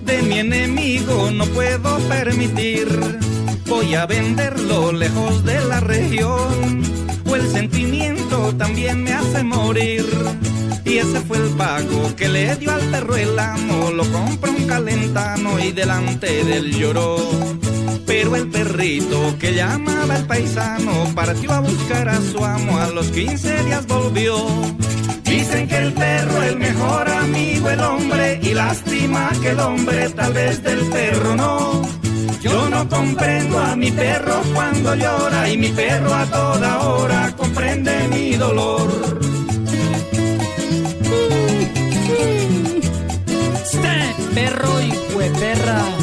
De 0.05 0.21
mi 0.21 0.39
enemigo 0.39 1.31
no 1.31 1.45
puedo 1.47 1.97
permitir. 2.09 2.87
Voy 3.67 3.95
a 3.95 4.05
venderlo 4.05 4.91
lejos 4.91 5.43
de 5.43 5.59
la 5.65 5.79
región. 5.79 6.83
O 7.27 7.35
el 7.35 7.49
sentimiento 7.49 8.53
también 8.55 9.03
me 9.03 9.13
hace 9.13 9.43
morir. 9.43 10.05
Y 10.85 10.97
ese 10.97 11.19
fue 11.21 11.37
el 11.37 11.49
pago 11.51 12.15
que 12.15 12.29
le 12.29 12.55
dio 12.55 12.71
al 12.71 12.81
perro 12.91 13.15
el 13.15 13.37
amo. 13.37 13.91
Lo 13.91 14.03
compró 14.11 14.51
un 14.51 14.67
calentano 14.67 15.59
y 15.59 15.71
delante 15.71 16.43
del 16.43 16.71
lloró. 16.71 17.17
Pero 18.05 18.35
el 18.35 18.47
perrito 18.47 19.35
que 19.39 19.53
llamaba 19.53 20.17
el 20.17 20.25
paisano 20.25 21.11
partió 21.15 21.51
a 21.51 21.59
buscar 21.59 22.07
a 22.09 22.21
su 22.21 22.43
amo. 22.45 22.77
A 22.77 22.89
los 22.91 23.07
15 23.07 23.63
días 23.63 23.87
volvió 23.87 24.35
Dicen 25.25 25.67
que 25.67 25.77
el 25.77 25.93
perro 25.93 26.43
es 26.43 26.49
el 26.51 26.57
mejor 26.57 27.09
amigo, 27.09 27.69
el 27.69 27.79
hombre, 27.79 28.39
y 28.41 28.53
lástima 28.53 29.31
que 29.41 29.49
el 29.49 29.59
hombre 29.59 30.09
tal 30.09 30.33
vez 30.33 30.63
del 30.63 30.79
perro 30.89 31.35
no. 31.35 31.81
Yo 32.41 32.69
no 32.69 32.87
comprendo 32.87 33.59
a 33.59 33.75
mi 33.75 33.91
perro 33.91 34.41
cuando 34.53 34.95
llora 34.95 35.49
y 35.49 35.57
mi 35.57 35.69
perro 35.69 36.13
a 36.13 36.25
toda 36.25 36.79
hora 36.81 37.33
comprende 37.35 38.07
mi 38.09 38.35
dolor. 38.35 39.19
Perro 44.35 44.81
y 44.81 44.91
perra. 45.39 45.94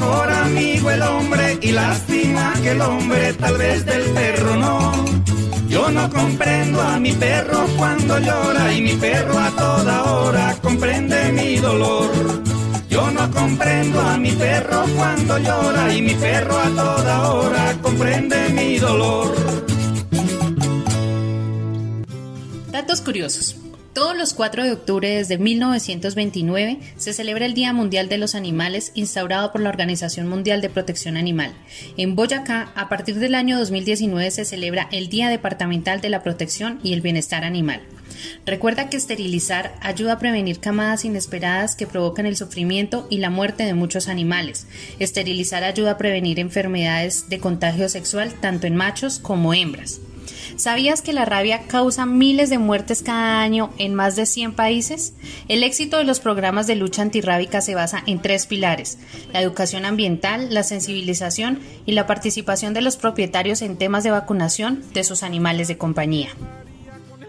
Mejor 0.00 0.30
amigo, 0.30 0.90
el 0.90 1.02
hombre, 1.02 1.58
y 1.60 1.72
lástima 1.72 2.54
que 2.62 2.70
el 2.70 2.80
hombre 2.80 3.32
tal 3.34 3.56
vez 3.58 3.84
del 3.84 4.02
perro 4.10 4.56
no. 4.56 5.04
Yo 5.68 5.90
no 5.90 6.10
comprendo 6.10 6.80
a 6.80 6.98
mi 6.98 7.12
perro 7.12 7.66
cuando 7.76 8.18
llora 8.18 8.74
y 8.74 8.82
mi 8.82 8.94
perro 8.94 9.38
a 9.38 9.50
toda 9.50 10.04
hora 10.04 10.56
comprende 10.62 11.32
mi 11.32 11.56
dolor. 11.56 12.10
Yo 12.88 13.10
no 13.10 13.30
comprendo 13.30 14.00
a 14.00 14.16
mi 14.16 14.32
perro 14.32 14.84
cuando 14.96 15.38
llora 15.38 15.94
y 15.94 16.02
mi 16.02 16.14
perro 16.14 16.58
a 16.58 16.68
toda 16.70 17.32
hora 17.32 17.76
comprende 17.82 18.48
mi 18.50 18.78
dolor. 18.78 19.34
Datos 22.72 23.00
curiosos. 23.00 23.59
Todos 24.00 24.16
los 24.16 24.32
4 24.32 24.64
de 24.64 24.72
octubre 24.72 25.10
desde 25.10 25.36
1929 25.36 26.78
se 26.96 27.12
celebra 27.12 27.44
el 27.44 27.52
Día 27.52 27.74
Mundial 27.74 28.08
de 28.08 28.16
los 28.16 28.34
Animales 28.34 28.92
instaurado 28.94 29.52
por 29.52 29.60
la 29.60 29.68
Organización 29.68 30.26
Mundial 30.26 30.62
de 30.62 30.70
Protección 30.70 31.18
Animal. 31.18 31.52
En 31.98 32.16
Boyacá, 32.16 32.72
a 32.74 32.88
partir 32.88 33.16
del 33.16 33.34
año 33.34 33.58
2019 33.58 34.30
se 34.30 34.46
celebra 34.46 34.88
el 34.90 35.10
Día 35.10 35.28
Departamental 35.28 36.00
de 36.00 36.08
la 36.08 36.22
Protección 36.22 36.80
y 36.82 36.94
el 36.94 37.02
Bienestar 37.02 37.44
Animal. 37.44 37.82
Recuerda 38.46 38.88
que 38.88 38.96
esterilizar 38.96 39.74
ayuda 39.82 40.14
a 40.14 40.18
prevenir 40.18 40.60
camadas 40.60 41.04
inesperadas 41.04 41.76
que 41.76 41.86
provocan 41.86 42.24
el 42.24 42.36
sufrimiento 42.36 43.06
y 43.10 43.18
la 43.18 43.28
muerte 43.28 43.64
de 43.64 43.74
muchos 43.74 44.08
animales. 44.08 44.66
Esterilizar 44.98 45.62
ayuda 45.62 45.90
a 45.90 45.98
prevenir 45.98 46.40
enfermedades 46.40 47.28
de 47.28 47.38
contagio 47.38 47.86
sexual 47.90 48.32
tanto 48.40 48.66
en 48.66 48.76
machos 48.76 49.18
como 49.18 49.52
hembras. 49.52 50.00
¿Sabías 50.56 51.02
que 51.02 51.12
la 51.12 51.24
rabia 51.24 51.62
causa 51.66 52.06
miles 52.06 52.50
de 52.50 52.58
muertes 52.58 53.02
cada 53.02 53.40
año 53.40 53.70
en 53.78 53.94
más 53.94 54.16
de 54.16 54.26
100 54.26 54.52
países? 54.52 55.14
El 55.48 55.62
éxito 55.62 55.96
de 55.96 56.04
los 56.04 56.20
programas 56.20 56.66
de 56.66 56.76
lucha 56.76 57.02
antirrábica 57.02 57.60
se 57.60 57.74
basa 57.74 58.02
en 58.06 58.20
tres 58.20 58.46
pilares, 58.46 58.98
la 59.32 59.40
educación 59.40 59.84
ambiental, 59.84 60.52
la 60.52 60.62
sensibilización 60.62 61.60
y 61.86 61.92
la 61.92 62.06
participación 62.06 62.74
de 62.74 62.82
los 62.82 62.96
propietarios 62.96 63.62
en 63.62 63.76
temas 63.76 64.04
de 64.04 64.10
vacunación 64.10 64.82
de 64.92 65.04
sus 65.04 65.22
animales 65.22 65.68
de 65.68 65.78
compañía. 65.78 66.30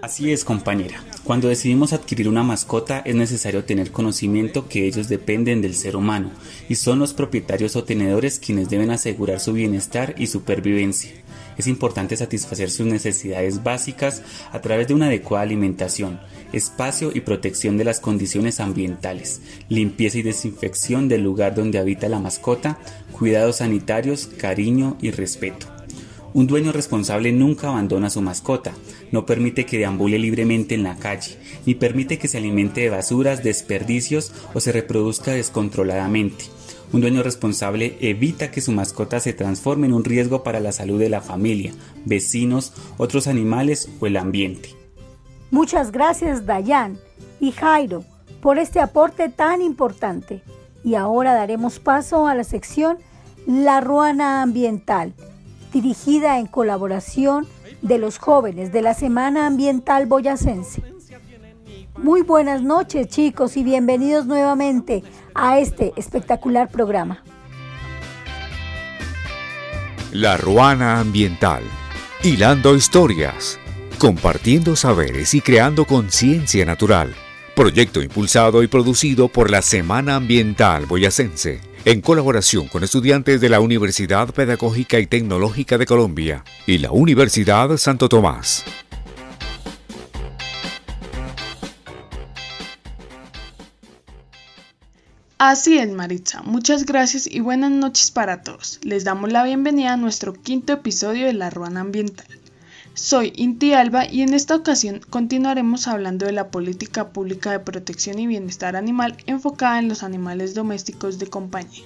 Así 0.01 0.31
es, 0.31 0.43
compañera. 0.43 1.03
Cuando 1.24 1.48
decidimos 1.48 1.93
adquirir 1.93 2.27
una 2.27 2.41
mascota 2.41 3.03
es 3.05 3.13
necesario 3.13 3.63
tener 3.63 3.91
conocimiento 3.91 4.67
que 4.67 4.88
ellos 4.88 5.08
dependen 5.08 5.62
del 5.62 5.75
ser 5.75 5.96
humano 5.96 6.31
y 6.67 6.75
son 6.75 6.98
los 6.98 7.13
propietarios 7.13 7.75
o 7.75 7.84
tenedores 7.84 8.39
quienes 8.39 8.67
deben 8.67 8.89
asegurar 8.89 9.39
su 9.39 9.53
bienestar 9.53 10.15
y 10.17 10.25
supervivencia 10.25 11.12
es 11.62 11.68
importante 11.68 12.18
satisfacer 12.18 12.70
sus 12.70 12.86
necesidades 12.86 13.63
básicas 13.63 14.22
a 14.51 14.60
través 14.62 14.88
de 14.88 14.94
una 14.94 15.08
adecuada 15.08 15.44
alimentación, 15.44 16.20
espacio 16.53 17.12
y 17.13 17.22
protección 17.22 17.77
de 17.77 17.86
las 17.86 18.00
condiciones 18.00 18.60
ambientales, 18.60 19.41
limpieza 19.70 20.18
y 20.18 20.24
desinfección 20.24 21.08
del 21.08 21.24
lugar 21.24 21.56
donde 21.56 21.80
habita 21.80 22.10
la 22.10 22.20
mascota, 22.20 22.80
cuidados 23.12 23.58
sanitarios, 23.58 24.27
cariño 24.27 24.98
y 25.01 25.12
respeto. 25.12 25.68
Un 26.34 26.48
dueño 26.48 26.72
responsable 26.72 27.32
nunca 27.32 27.68
abandona 27.68 28.08
a 28.08 28.12
su 28.12 28.22
mascota, 28.22 28.74
no 29.12 29.25
permite 29.25 29.65
que 29.65 29.77
deambule 29.77 30.18
libremente 30.18 30.75
en 30.75 30.84
la 30.84 30.98
calle, 30.98 31.38
ni 31.65 31.75
permite 31.75 32.18
que 32.18 32.27
se 32.27 32.38
alimente 32.38 32.82
de 32.82 32.89
basuras, 32.89 33.44
desperdicios 33.44 34.32
o 34.53 34.60
se 34.60 34.72
reproduzca 34.72 35.32
descontroladamente 35.32 36.46
un 36.94 37.02
dueño 37.02 37.24
responsable 37.24 37.98
evita 38.02 38.52
que 38.52 38.62
su 38.62 38.72
mascota 38.72 39.20
se 39.20 39.34
transforme 39.34 39.88
en 39.88 39.94
un 39.94 40.04
riesgo 40.04 40.44
para 40.44 40.60
la 40.60 40.72
salud 40.72 41.00
de 41.00 41.10
la 41.10 41.22
familia, 41.22 41.74
vecinos, 42.06 42.74
otros 42.98 43.28
animales 43.28 43.90
o 44.00 44.08
el 44.08 44.18
ambiente. 44.18 44.76
Muchas 45.52 45.92
gracias 45.92 46.46
Dayan 46.46 46.98
y 47.40 47.52
Jairo 47.52 48.04
por 48.42 48.58
este 48.58 48.80
aporte 48.80 49.30
tan 49.30 49.62
importante. 49.62 50.44
Y 50.84 50.96
ahora 50.96 51.34
daremos 51.34 51.80
paso 51.80 52.28
a 52.28 52.36
la 52.36 52.44
sección 52.44 52.98
La 53.46 53.82
Ruana 53.82 54.42
Ambiental, 54.42 55.14
dirigida 55.72 56.40
en 56.40 56.48
colaboración 56.48 57.48
de 57.82 57.98
los 57.98 58.18
jóvenes 58.18 58.72
de 58.72 58.82
la 58.82 58.94
Semana 58.94 59.46
Ambiental 59.46 60.08
Boyacense. 60.08 60.91
Muy 62.01 62.24
buenas 62.24 62.63
noches 62.63 63.10
chicos 63.10 63.55
y 63.58 63.63
bienvenidos 63.63 64.25
nuevamente 64.25 65.03
a 65.36 65.60
este 65.60 65.93
espectacular 65.96 66.67
programa. 66.67 67.24
La 70.12 70.36
Ruana 70.36 71.00
Ambiental. 71.00 71.62
Hilando 72.24 72.75
historias, 72.75 73.60
compartiendo 74.00 74.75
saberes 74.75 75.36
y 75.36 75.41
creando 75.41 75.86
conciencia 75.86 76.65
natural. 76.65 77.13
Proyecto 77.55 78.01
impulsado 78.01 78.63
y 78.63 78.67
producido 78.67 79.27
por 79.27 79.51
la 79.51 79.62
Semana 79.62 80.15
Ambiental 80.15 80.88
Boyacense, 80.88 81.62
en 81.86 82.01
colaboración 82.01 82.67
con 82.67 82.84
estudiantes 82.84 83.39
de 83.39 83.50
la 83.50 83.60
Universidad 83.60 84.34
Pedagógica 84.34 84.98
y 84.98 85.05
Tecnológica 85.05 85.77
de 85.77 85.86
Colombia 85.86 86.43
y 86.65 86.79
la 86.79 86.89
Universidad 86.89 87.77
Santo 87.77 88.10
Tomás. 88.10 88.65
Así 95.44 95.80
es, 95.80 95.92
Maritza. 95.92 96.44
Muchas 96.44 96.86
gracias 96.86 97.26
y 97.26 97.40
buenas 97.40 97.72
noches 97.72 98.12
para 98.12 98.44
todos. 98.44 98.80
Les 98.84 99.04
damos 99.04 99.32
la 99.32 99.44
bienvenida 99.44 99.94
a 99.94 99.98
nuestro 99.98 100.34
quinto 100.34 100.72
episodio 100.72 101.26
de 101.26 101.34
La 101.34 101.50
Ruana 101.50 101.82
Ambiental. 101.82 102.28
Soy 102.94 103.34
Inti 103.36 103.74
Alba 103.74 104.06
y 104.06 104.22
en 104.22 104.36
esta 104.36 104.56
ocasión 104.56 105.02
continuaremos 105.10 105.88
hablando 105.88 106.28
de 106.28 106.32
la 106.32 106.52
política 106.52 107.10
pública 107.10 107.50
de 107.50 107.60
protección 107.60 108.20
y 108.20 108.28
bienestar 108.28 108.76
animal 108.76 109.18
enfocada 109.26 109.80
en 109.80 109.90
los 109.90 110.04
animales 110.04 110.54
domésticos 110.54 111.18
de 111.18 111.26
compañía. 111.26 111.86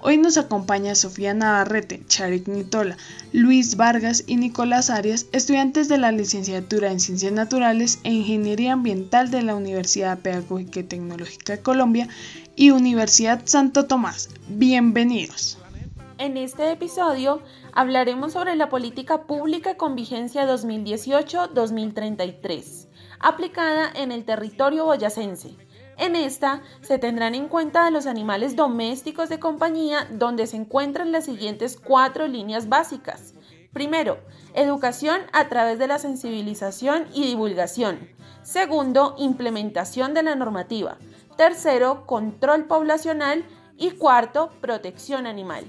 Hoy 0.00 0.18
nos 0.18 0.36
acompaña 0.36 0.94
Sofía 0.94 1.32
Navarrete, 1.32 2.02
Charik 2.06 2.48
Nitola, 2.48 2.98
Luis 3.32 3.76
Vargas 3.76 4.24
y 4.26 4.36
Nicolás 4.36 4.90
Arias, 4.90 5.26
estudiantes 5.32 5.88
de 5.88 5.96
la 5.96 6.12
licenciatura 6.12 6.92
en 6.92 7.00
Ciencias 7.00 7.32
Naturales 7.32 8.00
e 8.04 8.12
Ingeniería 8.12 8.74
Ambiental 8.74 9.30
de 9.30 9.40
la 9.42 9.54
Universidad 9.54 10.18
Pedagógica 10.18 10.80
y 10.80 10.84
Tecnológica 10.84 11.54
de 11.54 11.62
Colombia 11.62 12.08
y 12.54 12.68
Universidad 12.70 13.40
Santo 13.46 13.86
Tomás. 13.86 14.28
Bienvenidos. 14.48 15.56
En 16.18 16.36
este 16.36 16.70
episodio 16.70 17.40
hablaremos 17.72 18.34
sobre 18.34 18.54
la 18.54 18.68
política 18.68 19.22
pública 19.22 19.76
con 19.76 19.96
vigencia 19.96 20.46
2018-2033, 20.46 22.88
aplicada 23.18 23.90
en 23.94 24.12
el 24.12 24.24
territorio 24.24 24.84
boyacense 24.84 25.56
en 25.98 26.14
esta 26.14 26.62
se 26.82 26.98
tendrán 26.98 27.34
en 27.34 27.48
cuenta 27.48 27.90
los 27.90 28.06
animales 28.06 28.54
domésticos 28.54 29.28
de 29.28 29.40
compañía 29.40 30.06
donde 30.10 30.46
se 30.46 30.56
encuentran 30.56 31.10
las 31.10 31.24
siguientes 31.24 31.78
cuatro 31.82 32.26
líneas 32.26 32.68
básicas. 32.68 33.34
Primero, 33.72 34.18
educación 34.54 35.20
a 35.32 35.48
través 35.48 35.78
de 35.78 35.86
la 35.86 35.98
sensibilización 35.98 37.06
y 37.12 37.26
divulgación. 37.26 38.08
Segundo, 38.42 39.14
implementación 39.18 40.14
de 40.14 40.22
la 40.22 40.34
normativa. 40.34 40.98
Tercero, 41.36 42.06
control 42.06 42.64
poblacional. 42.64 43.44
Y 43.78 43.90
cuarto, 43.90 44.50
protección 44.62 45.26
animal. 45.26 45.64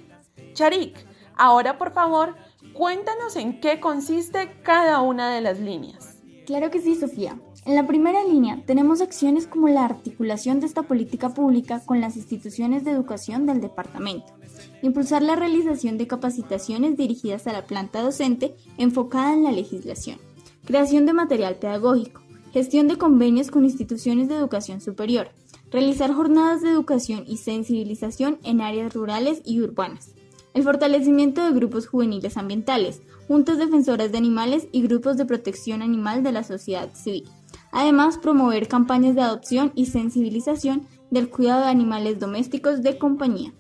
Charik, 0.54 1.06
ahora 1.36 1.78
por 1.78 1.92
favor, 1.92 2.38
cuéntanos 2.72 3.36
en 3.36 3.60
qué 3.60 3.82
consiste 3.82 4.62
cada 4.64 5.02
una 5.02 5.30
de 5.30 5.42
las 5.42 5.60
líneas. 5.60 6.17
Claro 6.48 6.72
que 6.72 6.80
sí, 6.80 6.96
Sofía. 6.96 7.38
En 7.66 7.76
la 7.76 7.86
primera 7.86 8.24
línea 8.24 8.64
tenemos 8.66 9.02
acciones 9.02 9.48
como 9.48 9.68
la 9.68 9.84
articulación 9.84 10.62
de 10.62 10.66
esta 10.66 10.84
política 10.84 11.34
pública 11.34 11.82
con 11.86 12.00
las 12.00 12.16
instituciones 12.16 12.86
de 12.86 12.92
educación 12.92 13.46
del 13.46 13.60
departamento, 13.60 14.34
impulsar 14.82 15.24
la 15.24 15.36
realización 15.36 15.98
de 15.98 16.08
capacitaciones 16.08 16.96
dirigidas 16.96 17.48
a 17.48 17.52
la 17.52 17.66
planta 17.66 18.02
docente 18.02 18.56
enfocada 18.78 19.34
en 19.34 19.44
la 19.44 19.52
legislación, 19.52 20.20
creación 20.64 21.06
de 21.06 21.12
material 21.12 21.58
pedagógico, 21.58 22.22
gestión 22.54 22.88
de 22.88 22.98
convenios 22.98 23.52
con 23.52 23.66
instituciones 23.66 24.30
de 24.30 24.36
educación 24.36 24.80
superior, 24.80 25.32
realizar 25.70 26.14
jornadas 26.14 26.62
de 26.62 26.70
educación 26.70 27.26
y 27.28 27.40
sensibilización 27.40 28.40
en 28.46 28.62
áreas 28.62 28.94
rurales 28.94 29.42
y 29.44 29.60
urbanas, 29.60 30.12
el 30.54 30.64
fortalecimiento 30.64 31.46
de 31.46 31.52
grupos 31.52 31.88
juveniles 31.88 32.38
ambientales, 32.38 33.02
juntas 33.28 33.58
defensoras 33.58 34.12
de 34.12 34.18
animales 34.18 34.68
y 34.72 34.82
grupos 34.82 35.18
de 35.18 35.26
protección 35.26 35.82
animal 35.82 36.24
de 36.24 36.32
la 36.32 36.44
sociedad 36.44 36.94
civil 36.94 37.26
Además, 37.72 38.18
promover 38.18 38.68
campañas 38.68 39.16
de 39.16 39.22
adopción 39.22 39.72
y 39.76 39.88
sensibilización 39.88 40.88
del 41.12 41.30
cuidado 41.30 41.62
de 41.62 41.70
animales 41.70 42.20
domésticos 42.20 42.82
de 42.82 42.98
compañía. 42.98 43.54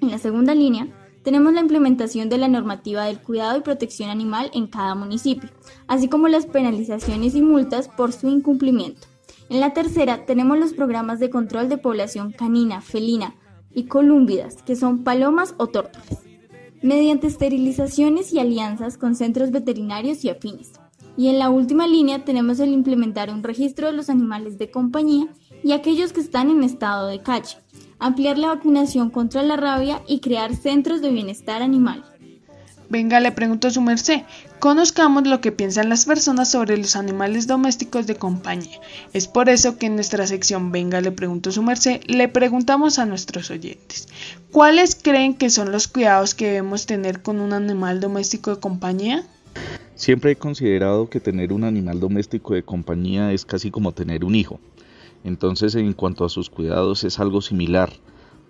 En 0.00 0.10
la 0.10 0.18
segunda 0.18 0.54
línea, 0.54 0.88
tenemos 1.22 1.52
la 1.52 1.60
implementación 1.60 2.28
de 2.28 2.38
la 2.38 2.48
normativa 2.48 3.04
del 3.04 3.20
cuidado 3.20 3.58
y 3.58 3.62
protección 3.62 4.10
animal 4.10 4.50
en 4.54 4.66
cada 4.66 4.94
municipio, 4.94 5.50
así 5.86 6.08
como 6.08 6.28
las 6.28 6.46
penalizaciones 6.46 7.34
y 7.34 7.42
multas 7.42 7.88
por 7.88 8.12
su 8.12 8.28
incumplimiento. 8.28 9.06
En 9.48 9.60
la 9.60 9.72
tercera, 9.72 10.24
tenemos 10.24 10.58
los 10.58 10.72
programas 10.72 11.20
de 11.20 11.30
control 11.30 11.68
de 11.68 11.78
población 11.78 12.32
canina, 12.32 12.80
felina 12.80 13.34
y 13.74 13.84
colúmbidas, 13.84 14.62
que 14.62 14.76
son 14.76 15.04
palomas 15.04 15.54
o 15.58 15.66
tórtolas, 15.66 16.22
mediante 16.82 17.26
esterilizaciones 17.26 18.32
y 18.32 18.38
alianzas 18.38 18.98
con 18.98 19.14
centros 19.14 19.50
veterinarios 19.50 20.24
y 20.24 20.30
afines. 20.30 20.72
Y 21.16 21.28
en 21.28 21.38
la 21.38 21.50
última 21.50 21.86
línea 21.86 22.24
tenemos 22.24 22.58
el 22.60 22.72
implementar 22.72 23.30
un 23.30 23.42
registro 23.42 23.88
de 23.88 23.92
los 23.92 24.08
animales 24.08 24.58
de 24.58 24.70
compañía 24.70 25.28
y 25.62 25.72
aquellos 25.72 26.12
que 26.12 26.20
están 26.20 26.50
en 26.50 26.62
estado 26.62 27.06
de 27.06 27.20
calle, 27.20 27.56
ampliar 27.98 28.38
la 28.38 28.48
vacunación 28.48 29.10
contra 29.10 29.42
la 29.42 29.56
rabia 29.56 30.02
y 30.08 30.20
crear 30.20 30.56
centros 30.56 31.02
de 31.02 31.10
bienestar 31.10 31.62
animal. 31.62 32.04
Venga, 32.92 33.20
le 33.20 33.32
pregunto 33.32 33.68
a 33.68 33.70
su 33.70 33.80
merced, 33.80 34.20
conozcamos 34.58 35.26
lo 35.26 35.40
que 35.40 35.50
piensan 35.50 35.88
las 35.88 36.04
personas 36.04 36.50
sobre 36.50 36.76
los 36.76 36.94
animales 36.94 37.46
domésticos 37.46 38.06
de 38.06 38.16
compañía. 38.16 38.78
Es 39.14 39.28
por 39.28 39.48
eso 39.48 39.78
que 39.78 39.86
en 39.86 39.94
nuestra 39.94 40.26
sección 40.26 40.72
Venga, 40.72 41.00
le 41.00 41.10
pregunto 41.10 41.48
a 41.48 41.52
su 41.54 41.62
merced, 41.62 42.02
le 42.06 42.28
preguntamos 42.28 42.98
a 42.98 43.06
nuestros 43.06 43.50
oyentes, 43.50 44.08
¿cuáles 44.50 44.94
creen 44.94 45.32
que 45.32 45.48
son 45.48 45.72
los 45.72 45.88
cuidados 45.88 46.34
que 46.34 46.48
debemos 46.48 46.84
tener 46.84 47.22
con 47.22 47.40
un 47.40 47.54
animal 47.54 47.98
doméstico 47.98 48.54
de 48.54 48.60
compañía? 48.60 49.24
Siempre 49.94 50.32
he 50.32 50.36
considerado 50.36 51.08
que 51.08 51.18
tener 51.18 51.54
un 51.54 51.64
animal 51.64 51.98
doméstico 51.98 52.52
de 52.52 52.62
compañía 52.62 53.32
es 53.32 53.46
casi 53.46 53.70
como 53.70 53.92
tener 53.92 54.22
un 54.22 54.34
hijo. 54.34 54.60
Entonces 55.24 55.74
en 55.76 55.94
cuanto 55.94 56.26
a 56.26 56.28
sus 56.28 56.50
cuidados 56.50 57.04
es 57.04 57.18
algo 57.18 57.40
similar. 57.40 57.90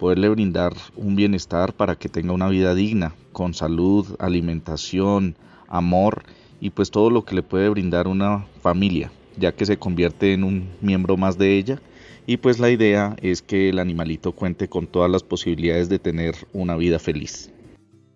Poderle 0.02 0.30
brindar 0.30 0.72
un 0.96 1.14
bienestar 1.14 1.74
para 1.74 1.94
que 1.94 2.08
tenga 2.08 2.32
una 2.32 2.48
vida 2.48 2.74
digna, 2.74 3.14
con 3.30 3.54
salud, 3.54 4.04
alimentación, 4.18 5.36
amor 5.68 6.24
y 6.60 6.70
pues 6.70 6.90
todo 6.90 7.08
lo 7.08 7.24
que 7.24 7.36
le 7.36 7.44
puede 7.44 7.68
brindar 7.68 8.08
una 8.08 8.44
familia, 8.62 9.12
ya 9.38 9.52
que 9.52 9.64
se 9.64 9.76
convierte 9.76 10.32
en 10.32 10.42
un 10.42 10.68
miembro 10.80 11.16
más 11.16 11.38
de 11.38 11.56
ella. 11.56 11.80
Y 12.26 12.38
pues 12.38 12.58
la 12.58 12.70
idea 12.70 13.14
es 13.22 13.42
que 13.42 13.68
el 13.68 13.78
animalito 13.78 14.32
cuente 14.32 14.66
con 14.66 14.88
todas 14.88 15.08
las 15.08 15.22
posibilidades 15.22 15.88
de 15.88 16.00
tener 16.00 16.34
una 16.52 16.74
vida 16.74 16.98
feliz. 16.98 17.52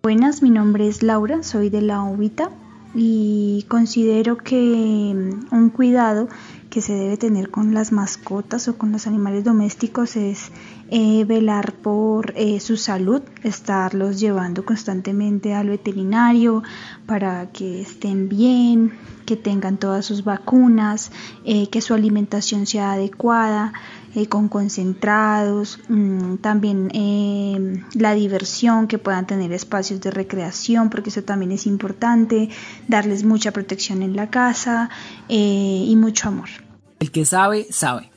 Buenas, 0.03 0.43
mi 0.43 0.49
nombre 0.49 0.89
es 0.89 1.03
Laura, 1.03 1.41
soy 1.41 1.69
de 1.69 1.83
la 1.83 2.03
Ovita 2.03 2.51
y 2.95 3.63
considero 3.69 4.35
que 4.35 5.13
mm, 5.15 5.55
un 5.55 5.69
cuidado 5.69 6.27
que 6.77 6.81
se 6.83 6.93
debe 6.93 7.17
tener 7.17 7.49
con 7.49 7.73
las 7.73 7.91
mascotas 7.91 8.67
o 8.67 8.77
con 8.77 8.91
los 8.91 9.07
animales 9.07 9.43
domésticos 9.43 10.15
es 10.15 10.51
eh, 10.91 11.25
velar 11.25 11.73
por 11.73 12.33
eh, 12.35 12.59
su 12.59 12.77
salud, 12.77 13.23
estarlos 13.41 14.19
llevando 14.19 14.63
constantemente 14.63 15.55
al 15.55 15.69
veterinario 15.69 16.61
para 17.07 17.49
que 17.51 17.81
estén 17.81 18.29
bien, 18.29 18.93
que 19.25 19.35
tengan 19.35 19.77
todas 19.77 20.05
sus 20.05 20.23
vacunas, 20.23 21.11
eh, 21.45 21.67
que 21.71 21.81
su 21.81 21.95
alimentación 21.95 22.67
sea 22.67 22.91
adecuada, 22.91 23.73
con 24.29 24.49
concentrados, 24.49 25.79
mm, 25.89 26.37
también 26.37 26.89
la 27.93 28.13
diversión, 28.15 28.87
que 28.87 28.97
puedan 28.97 29.27
tener 29.27 29.51
espacios 29.51 30.01
de 30.01 30.09
recreación, 30.09 30.89
porque 30.89 31.09
eso 31.11 31.23
también 31.23 31.51
es 31.51 31.67
importante, 31.67 32.49
darles 32.87 33.23
mucha 33.23 33.51
protección 33.51 34.01
en 34.01 34.15
la 34.15 34.31
casa 34.31 34.89
y 35.27 35.95
mucho 35.97 36.29
amor. 36.29 36.66
El 36.99 37.11
que 37.11 37.25
sabe, 37.25 37.67
sabe. 37.69 38.09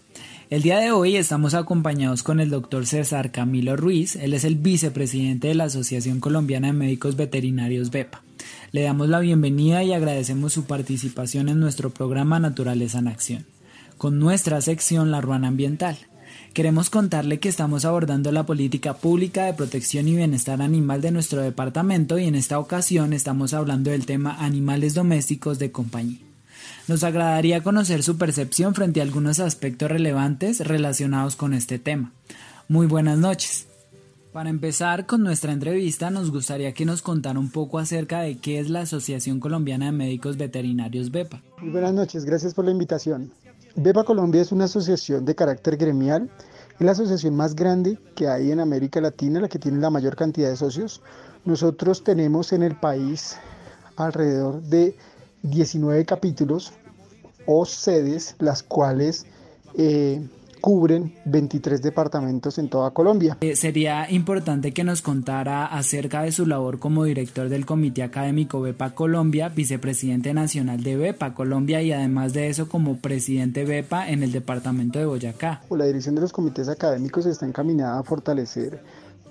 El 0.48 0.62
día 0.62 0.78
de 0.78 0.90
hoy 0.90 1.16
estamos 1.16 1.52
acompañados 1.52 2.22
con 2.22 2.40
el 2.40 2.48
doctor 2.48 2.86
César 2.86 3.30
Camilo 3.30 3.76
Ruiz, 3.76 4.16
él 4.16 4.32
es 4.32 4.44
el 4.44 4.56
vicepresidente 4.56 5.48
de 5.48 5.54
la 5.54 5.64
Asociación 5.64 6.18
Colombiana 6.18 6.68
de 6.68 6.72
Médicos 6.72 7.14
Veterinarios 7.14 7.90
BEPA. 7.90 8.22
Le 8.72 8.82
damos 8.82 9.10
la 9.10 9.20
bienvenida 9.20 9.84
y 9.84 9.92
agradecemos 9.92 10.54
su 10.54 10.64
participación 10.64 11.50
en 11.50 11.60
nuestro 11.60 11.90
programa 11.90 12.40
Naturaleza 12.40 13.00
en 13.00 13.08
Acción, 13.08 13.46
con 13.98 14.18
nuestra 14.18 14.60
sección 14.62 15.10
La 15.10 15.20
Ruana 15.20 15.48
Ambiental. 15.48 15.98
Queremos 16.54 16.88
contarle 16.88 17.38
que 17.38 17.50
estamos 17.50 17.84
abordando 17.84 18.32
la 18.32 18.46
política 18.46 18.94
pública 18.94 19.44
de 19.44 19.52
protección 19.52 20.08
y 20.08 20.16
bienestar 20.16 20.62
animal 20.62 21.02
de 21.02 21.10
nuestro 21.10 21.42
departamento 21.42 22.18
y 22.18 22.24
en 22.24 22.34
esta 22.34 22.58
ocasión 22.58 23.12
estamos 23.12 23.52
hablando 23.52 23.90
del 23.90 24.06
tema 24.06 24.36
animales 24.38 24.94
domésticos 24.94 25.58
de 25.58 25.70
compañía. 25.70 26.29
Nos 26.88 27.04
agradaría 27.04 27.62
conocer 27.62 28.02
su 28.02 28.18
percepción 28.18 28.74
frente 28.74 29.00
a 29.00 29.04
algunos 29.04 29.40
aspectos 29.40 29.90
relevantes 29.90 30.66
relacionados 30.66 31.36
con 31.36 31.54
este 31.54 31.78
tema. 31.78 32.12
Muy 32.68 32.86
buenas 32.86 33.18
noches. 33.18 33.66
Para 34.32 34.48
empezar 34.48 35.06
con 35.06 35.24
nuestra 35.24 35.52
entrevista, 35.52 36.08
nos 36.10 36.30
gustaría 36.30 36.72
que 36.72 36.84
nos 36.84 37.02
contara 37.02 37.40
un 37.40 37.50
poco 37.50 37.80
acerca 37.80 38.20
de 38.20 38.38
qué 38.38 38.60
es 38.60 38.70
la 38.70 38.82
Asociación 38.82 39.40
Colombiana 39.40 39.86
de 39.86 39.92
Médicos 39.92 40.36
Veterinarios 40.36 41.10
BEPA. 41.10 41.42
Muy 41.58 41.70
buenas 41.70 41.92
noches, 41.92 42.24
gracias 42.24 42.54
por 42.54 42.64
la 42.64 42.70
invitación. 42.70 43.32
BEPA 43.74 44.04
Colombia 44.04 44.40
es 44.40 44.52
una 44.52 44.66
asociación 44.66 45.24
de 45.24 45.34
carácter 45.34 45.76
gremial, 45.76 46.30
es 46.78 46.86
la 46.86 46.92
asociación 46.92 47.34
más 47.34 47.56
grande 47.56 47.98
que 48.14 48.28
hay 48.28 48.52
en 48.52 48.60
América 48.60 49.00
Latina, 49.00 49.40
la 49.40 49.48
que 49.48 49.58
tiene 49.58 49.80
la 49.80 49.90
mayor 49.90 50.14
cantidad 50.14 50.48
de 50.48 50.56
socios. 50.56 51.02
Nosotros 51.44 52.04
tenemos 52.04 52.52
en 52.52 52.62
el 52.62 52.76
país 52.76 53.36
alrededor 53.96 54.62
de 54.62 54.96
19 55.42 56.04
capítulos 56.04 56.72
o 57.46 57.64
sedes, 57.64 58.36
las 58.38 58.62
cuales 58.62 59.26
eh, 59.76 60.20
cubren 60.60 61.14
23 61.24 61.82
departamentos 61.82 62.58
en 62.58 62.68
toda 62.68 62.90
Colombia. 62.90 63.38
Eh, 63.40 63.56
sería 63.56 64.10
importante 64.10 64.72
que 64.72 64.84
nos 64.84 65.02
contara 65.02 65.66
acerca 65.66 66.22
de 66.22 66.32
su 66.32 66.46
labor 66.46 66.78
como 66.78 67.04
director 67.04 67.48
del 67.48 67.66
Comité 67.66 68.02
Académico 68.02 68.60
BEPA 68.60 68.94
Colombia, 68.94 69.48
vicepresidente 69.48 70.34
nacional 70.34 70.82
de 70.82 70.96
BEPA 70.96 71.34
Colombia 71.34 71.82
y 71.82 71.92
además 71.92 72.32
de 72.32 72.48
eso 72.48 72.68
como 72.68 72.98
presidente 72.98 73.64
BEPA 73.64 74.10
en 74.10 74.22
el 74.22 74.32
departamento 74.32 74.98
de 74.98 75.06
Boyacá. 75.06 75.62
La 75.70 75.86
dirección 75.86 76.14
de 76.14 76.20
los 76.20 76.32
comités 76.32 76.68
académicos 76.68 77.26
está 77.26 77.46
encaminada 77.46 77.98
a 77.98 78.02
fortalecer 78.02 78.82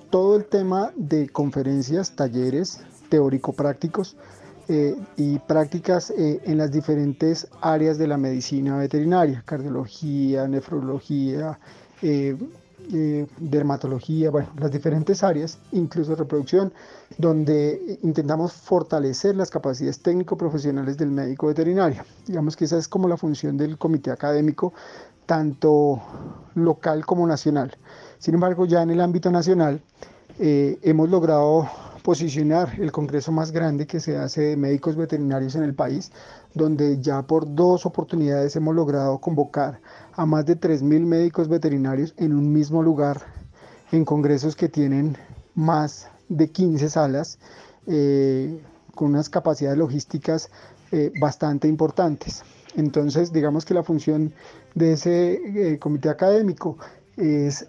todo 0.09 0.37
el 0.37 0.45
tema 0.45 0.91
de 0.95 1.29
conferencias, 1.29 2.15
talleres 2.15 2.81
teórico-prácticos 3.09 4.15
eh, 4.71 4.95
y 5.17 5.39
prácticas 5.39 6.11
eh, 6.11 6.41
en 6.43 6.59
las 6.59 6.71
diferentes 6.71 7.47
áreas 7.59 7.97
de 7.97 8.05
la 8.05 8.17
medicina 8.17 8.77
veterinaria, 8.77 9.41
cardiología, 9.43 10.47
nefrología, 10.47 11.57
eh, 12.03 12.37
dermatología, 13.39 14.29
bueno, 14.29 14.49
las 14.59 14.71
diferentes 14.71 15.23
áreas, 15.23 15.57
incluso 15.71 16.13
reproducción, 16.13 16.71
donde 17.17 17.97
intentamos 18.03 18.53
fortalecer 18.53 19.35
las 19.35 19.49
capacidades 19.49 20.03
técnico-profesionales 20.03 20.97
del 20.97 21.09
médico 21.09 21.47
veterinario. 21.47 22.03
Digamos 22.27 22.55
que 22.55 22.65
esa 22.65 22.77
es 22.77 22.87
como 22.87 23.07
la 23.07 23.17
función 23.17 23.57
del 23.57 23.79
comité 23.79 24.11
académico, 24.11 24.73
tanto 25.25 25.99
local 26.53 27.07
como 27.07 27.25
nacional. 27.25 27.75
Sin 28.19 28.35
embargo, 28.35 28.67
ya 28.67 28.83
en 28.83 28.91
el 28.91 29.01
ámbito 29.01 29.31
nacional 29.31 29.81
hemos 30.37 31.09
logrado 31.09 31.67
posicionar 32.09 32.73
el 32.79 32.91
congreso 32.91 33.31
más 33.31 33.51
grande 33.51 33.85
que 33.85 33.99
se 33.99 34.17
hace 34.17 34.41
de 34.41 34.57
médicos 34.57 34.95
veterinarios 34.95 35.53
en 35.53 35.61
el 35.61 35.75
país, 35.75 36.11
donde 36.55 36.99
ya 36.99 37.21
por 37.21 37.53
dos 37.53 37.85
oportunidades 37.85 38.55
hemos 38.55 38.73
logrado 38.73 39.19
convocar 39.19 39.79
a 40.13 40.25
más 40.25 40.43
de 40.47 40.59
3.000 40.59 41.05
médicos 41.05 41.47
veterinarios 41.47 42.15
en 42.17 42.33
un 42.33 42.51
mismo 42.51 42.81
lugar, 42.81 43.21
en 43.91 44.05
congresos 44.05 44.55
que 44.55 44.69
tienen 44.69 45.17
más 45.53 46.07
de 46.29 46.49
15 46.49 46.89
salas, 46.89 47.37
eh, 47.85 48.59
con 48.95 49.09
unas 49.09 49.29
capacidades 49.29 49.77
logísticas 49.77 50.49
eh, 50.91 51.11
bastante 51.21 51.67
importantes. 51.67 52.41
Entonces, 52.75 53.31
digamos 53.31 53.65
que 53.65 53.75
la 53.75 53.83
función 53.83 54.33
de 54.73 54.93
ese 54.93 55.73
eh, 55.73 55.77
comité 55.77 56.09
académico 56.09 56.75
es 57.17 57.67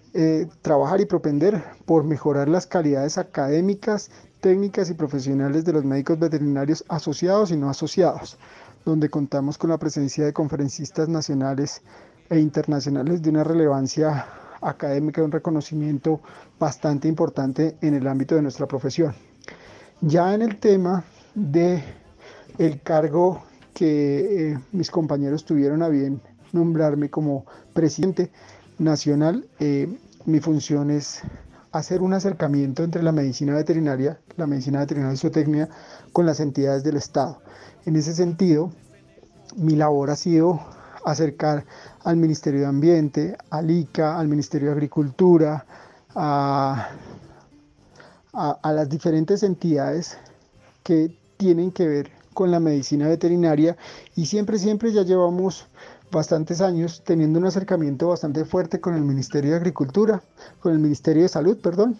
trabajar 0.61 1.01
y 1.01 1.05
propender 1.05 1.61
por 1.85 2.05
mejorar 2.05 2.47
las 2.47 2.67
calidades 2.67 3.17
académicas 3.17 4.09
técnicas 4.41 4.89
y 4.89 4.95
profesionales 4.95 5.63
de 5.63 5.73
los 5.73 5.85
médicos 5.85 6.19
veterinarios 6.19 6.83
asociados 6.89 7.51
y 7.51 7.57
no 7.57 7.69
asociados, 7.69 8.37
donde 8.83 9.09
contamos 9.09 9.57
con 9.57 9.69
la 9.69 9.77
presencia 9.77 10.25
de 10.25 10.33
conferencistas 10.33 11.07
nacionales 11.07 11.81
e 12.29 12.39
internacionales 12.39 13.21
de 13.21 13.29
una 13.29 13.43
relevancia 13.43 14.25
académica 14.61 15.21
y 15.21 15.25
un 15.25 15.31
reconocimiento 15.31 16.21
bastante 16.59 17.07
importante 17.07 17.77
en 17.81 17.93
el 17.93 18.07
ámbito 18.07 18.35
de 18.35 18.41
nuestra 18.41 18.67
profesión. 18.67 19.13
Ya 20.01 20.33
en 20.33 20.41
el 20.41 20.57
tema 20.59 21.03
de 21.35 21.83
el 22.57 22.81
cargo 22.81 23.43
que 23.73 24.51
eh, 24.51 24.59
mis 24.71 24.89
compañeros 24.89 25.45
tuvieron 25.45 25.83
a 25.83 25.89
bien 25.89 26.19
nombrarme 26.51 27.09
como 27.09 27.45
presidente 27.73 28.31
nacional, 28.79 29.47
eh, 29.59 29.87
mi 30.25 30.39
función 30.39 30.91
es 30.91 31.21
hacer 31.71 32.01
un 32.01 32.13
acercamiento 32.13 32.83
entre 32.83 33.03
la 33.03 33.11
medicina 33.11 33.53
veterinaria, 33.55 34.19
la 34.37 34.47
medicina 34.47 34.79
veterinaria 34.79 35.13
y 35.13 35.17
zootecnia 35.17 35.69
con 36.11 36.25
las 36.25 36.39
entidades 36.39 36.83
del 36.83 36.97
Estado. 36.97 37.41
En 37.85 37.95
ese 37.95 38.13
sentido, 38.13 38.71
mi 39.55 39.75
labor 39.75 40.09
ha 40.09 40.15
sido 40.15 40.59
acercar 41.05 41.65
al 42.03 42.17
Ministerio 42.17 42.61
de 42.61 42.65
Ambiente, 42.67 43.37
al 43.49 43.71
ICA, 43.71 44.19
al 44.19 44.27
Ministerio 44.27 44.69
de 44.69 44.73
Agricultura, 44.73 45.65
a, 46.15 46.89
las 48.63 48.89
diferentes 48.89 49.43
entidades 49.43 50.17
que 50.83 51.17
tienen 51.37 51.71
que 51.71 51.87
ver 51.87 52.11
con 52.33 52.51
la 52.51 52.59
medicina 52.59 53.07
veterinaria 53.07 53.75
y 54.15 54.25
siempre, 54.25 54.57
siempre 54.57 54.93
ya 54.93 55.03
llevamos 55.03 55.67
bastantes 56.11 56.61
años 56.61 57.01
teniendo 57.05 57.39
un 57.39 57.45
acercamiento 57.45 58.09
bastante 58.09 58.45
fuerte 58.45 58.79
con 58.79 58.95
el 58.95 59.01
Ministerio 59.01 59.51
de 59.51 59.57
Agricultura, 59.57 60.21
con 60.59 60.73
el 60.73 60.79
Ministerio 60.79 61.23
de 61.23 61.29
Salud, 61.29 61.57
perdón, 61.61 61.97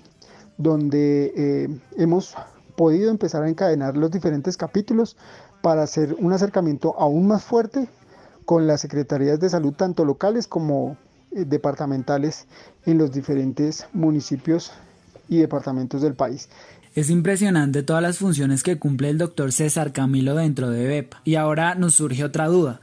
donde 0.57 1.33
eh, 1.35 1.79
hemos 1.97 2.35
podido 2.75 3.09
empezar 3.09 3.43
a 3.43 3.49
encadenar 3.49 3.97
los 3.97 4.11
diferentes 4.11 4.57
capítulos 4.57 5.17
para 5.61 5.83
hacer 5.83 6.15
un 6.19 6.33
acercamiento 6.33 6.95
aún 6.99 7.27
más 7.27 7.43
fuerte 7.43 7.87
con 8.45 8.67
las 8.67 8.81
secretarías 8.81 9.39
de 9.39 9.49
salud, 9.49 9.73
tanto 9.73 10.03
locales 10.03 10.47
como 10.47 10.97
eh, 11.31 11.45
departamentales, 11.45 12.47
en 12.85 12.97
los 12.97 13.11
diferentes 13.11 13.85
municipios 13.93 14.71
y 15.29 15.37
departamentos 15.37 16.01
del 16.01 16.15
país. 16.15 16.49
Es 16.93 17.09
impresionante 17.09 17.83
todas 17.83 18.01
las 18.03 18.17
funciones 18.17 18.63
que 18.63 18.77
cumple 18.77 19.09
el 19.09 19.17
doctor 19.17 19.53
César 19.53 19.93
Camilo 19.93 20.35
dentro 20.35 20.69
de 20.69 20.85
BEPA. 20.85 21.21
Y 21.23 21.35
ahora 21.35 21.75
nos 21.75 21.95
surge 21.95 22.25
otra 22.25 22.47
duda. 22.47 22.81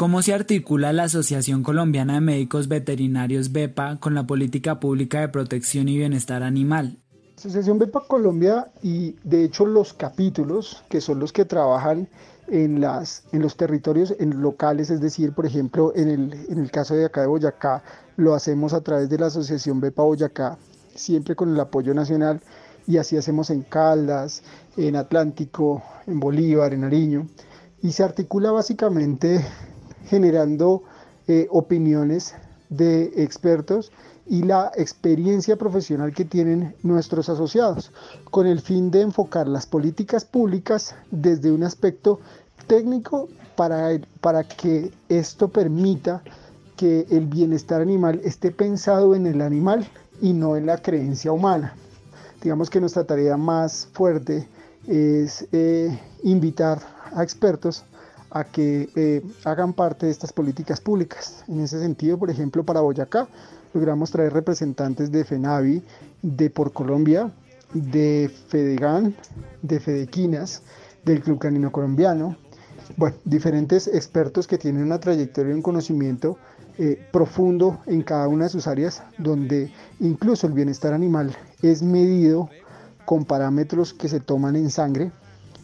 ¿Cómo 0.00 0.22
se 0.22 0.32
articula 0.32 0.94
la 0.94 1.02
Asociación 1.02 1.62
Colombiana 1.62 2.14
de 2.14 2.20
Médicos 2.22 2.68
Veterinarios 2.68 3.52
BEPA 3.52 4.00
con 4.00 4.14
la 4.14 4.26
política 4.26 4.80
pública 4.80 5.20
de 5.20 5.28
protección 5.28 5.90
y 5.90 5.98
bienestar 5.98 6.42
animal? 6.42 6.96
Asociación 7.36 7.78
BEPA 7.78 8.06
Colombia 8.08 8.72
y 8.82 9.16
de 9.24 9.44
hecho 9.44 9.66
los 9.66 9.92
capítulos, 9.92 10.82
que 10.88 11.02
son 11.02 11.18
los 11.20 11.34
que 11.34 11.44
trabajan 11.44 12.08
en, 12.48 12.80
las, 12.80 13.24
en 13.32 13.42
los 13.42 13.58
territorios 13.58 14.14
en 14.18 14.40
locales, 14.40 14.88
es 14.88 15.02
decir, 15.02 15.34
por 15.34 15.44
ejemplo, 15.44 15.92
en 15.94 16.08
el, 16.08 16.32
en 16.48 16.60
el 16.60 16.70
caso 16.70 16.94
de 16.94 17.04
acá 17.04 17.20
de 17.20 17.26
Boyacá, 17.26 17.82
lo 18.16 18.34
hacemos 18.34 18.72
a 18.72 18.80
través 18.80 19.10
de 19.10 19.18
la 19.18 19.26
Asociación 19.26 19.82
BEPA 19.82 20.02
Boyacá, 20.02 20.56
siempre 20.94 21.36
con 21.36 21.52
el 21.52 21.60
apoyo 21.60 21.92
nacional, 21.92 22.40
y 22.86 22.96
así 22.96 23.18
hacemos 23.18 23.50
en 23.50 23.64
Caldas, 23.64 24.44
en 24.78 24.96
Atlántico, 24.96 25.82
en 26.06 26.20
Bolívar, 26.20 26.72
en 26.72 26.80
Nariño, 26.80 27.26
y 27.82 27.92
se 27.92 28.02
articula 28.02 28.50
básicamente 28.50 29.44
generando 30.06 30.82
eh, 31.28 31.46
opiniones 31.50 32.34
de 32.68 33.12
expertos 33.16 33.92
y 34.26 34.42
la 34.42 34.70
experiencia 34.76 35.56
profesional 35.56 36.14
que 36.14 36.24
tienen 36.24 36.74
nuestros 36.82 37.28
asociados, 37.28 37.90
con 38.30 38.46
el 38.46 38.60
fin 38.60 38.90
de 38.90 39.02
enfocar 39.02 39.48
las 39.48 39.66
políticas 39.66 40.24
públicas 40.24 40.94
desde 41.10 41.50
un 41.50 41.64
aspecto 41.64 42.20
técnico 42.66 43.28
para, 43.56 43.90
para 44.20 44.44
que 44.44 44.92
esto 45.08 45.48
permita 45.48 46.22
que 46.76 47.06
el 47.10 47.26
bienestar 47.26 47.80
animal 47.82 48.20
esté 48.24 48.52
pensado 48.52 49.14
en 49.14 49.26
el 49.26 49.42
animal 49.42 49.86
y 50.22 50.32
no 50.32 50.56
en 50.56 50.66
la 50.66 50.78
creencia 50.78 51.32
humana. 51.32 51.74
Digamos 52.40 52.70
que 52.70 52.80
nuestra 52.80 53.04
tarea 53.04 53.36
más 53.36 53.88
fuerte 53.92 54.48
es 54.86 55.46
eh, 55.52 55.98
invitar 56.22 56.78
a 57.12 57.22
expertos 57.22 57.84
a 58.30 58.44
que 58.44 58.88
eh, 58.94 59.22
hagan 59.44 59.72
parte 59.72 60.06
de 60.06 60.12
estas 60.12 60.32
políticas 60.32 60.80
públicas. 60.80 61.44
En 61.48 61.60
ese 61.60 61.80
sentido, 61.80 62.18
por 62.18 62.30
ejemplo, 62.30 62.64
para 62.64 62.80
Boyacá, 62.80 63.28
logramos 63.74 64.10
traer 64.10 64.32
representantes 64.32 65.10
de 65.10 65.24
FENAVI, 65.24 65.82
de 66.22 66.50
Por 66.50 66.72
Colombia, 66.72 67.30
de 67.72 68.30
FEDEGAN, 68.48 69.14
de 69.62 69.80
FEDEQUINAS, 69.80 70.62
del 71.04 71.22
Club 71.22 71.38
Canino 71.38 71.70
Colombiano, 71.72 72.36
bueno, 72.96 73.16
diferentes 73.24 73.86
expertos 73.86 74.46
que 74.46 74.58
tienen 74.58 74.82
una 74.82 74.98
trayectoria 74.98 75.52
y 75.52 75.54
un 75.54 75.62
conocimiento 75.62 76.38
eh, 76.78 77.00
profundo 77.12 77.80
en 77.86 78.02
cada 78.02 78.26
una 78.28 78.44
de 78.44 78.50
sus 78.50 78.66
áreas, 78.66 79.02
donde 79.18 79.72
incluso 80.00 80.46
el 80.46 80.52
bienestar 80.52 80.92
animal 80.92 81.36
es 81.62 81.82
medido 81.82 82.48
con 83.04 83.24
parámetros 83.24 83.94
que 83.94 84.08
se 84.08 84.20
toman 84.20 84.56
en 84.56 84.70
sangre 84.70 85.12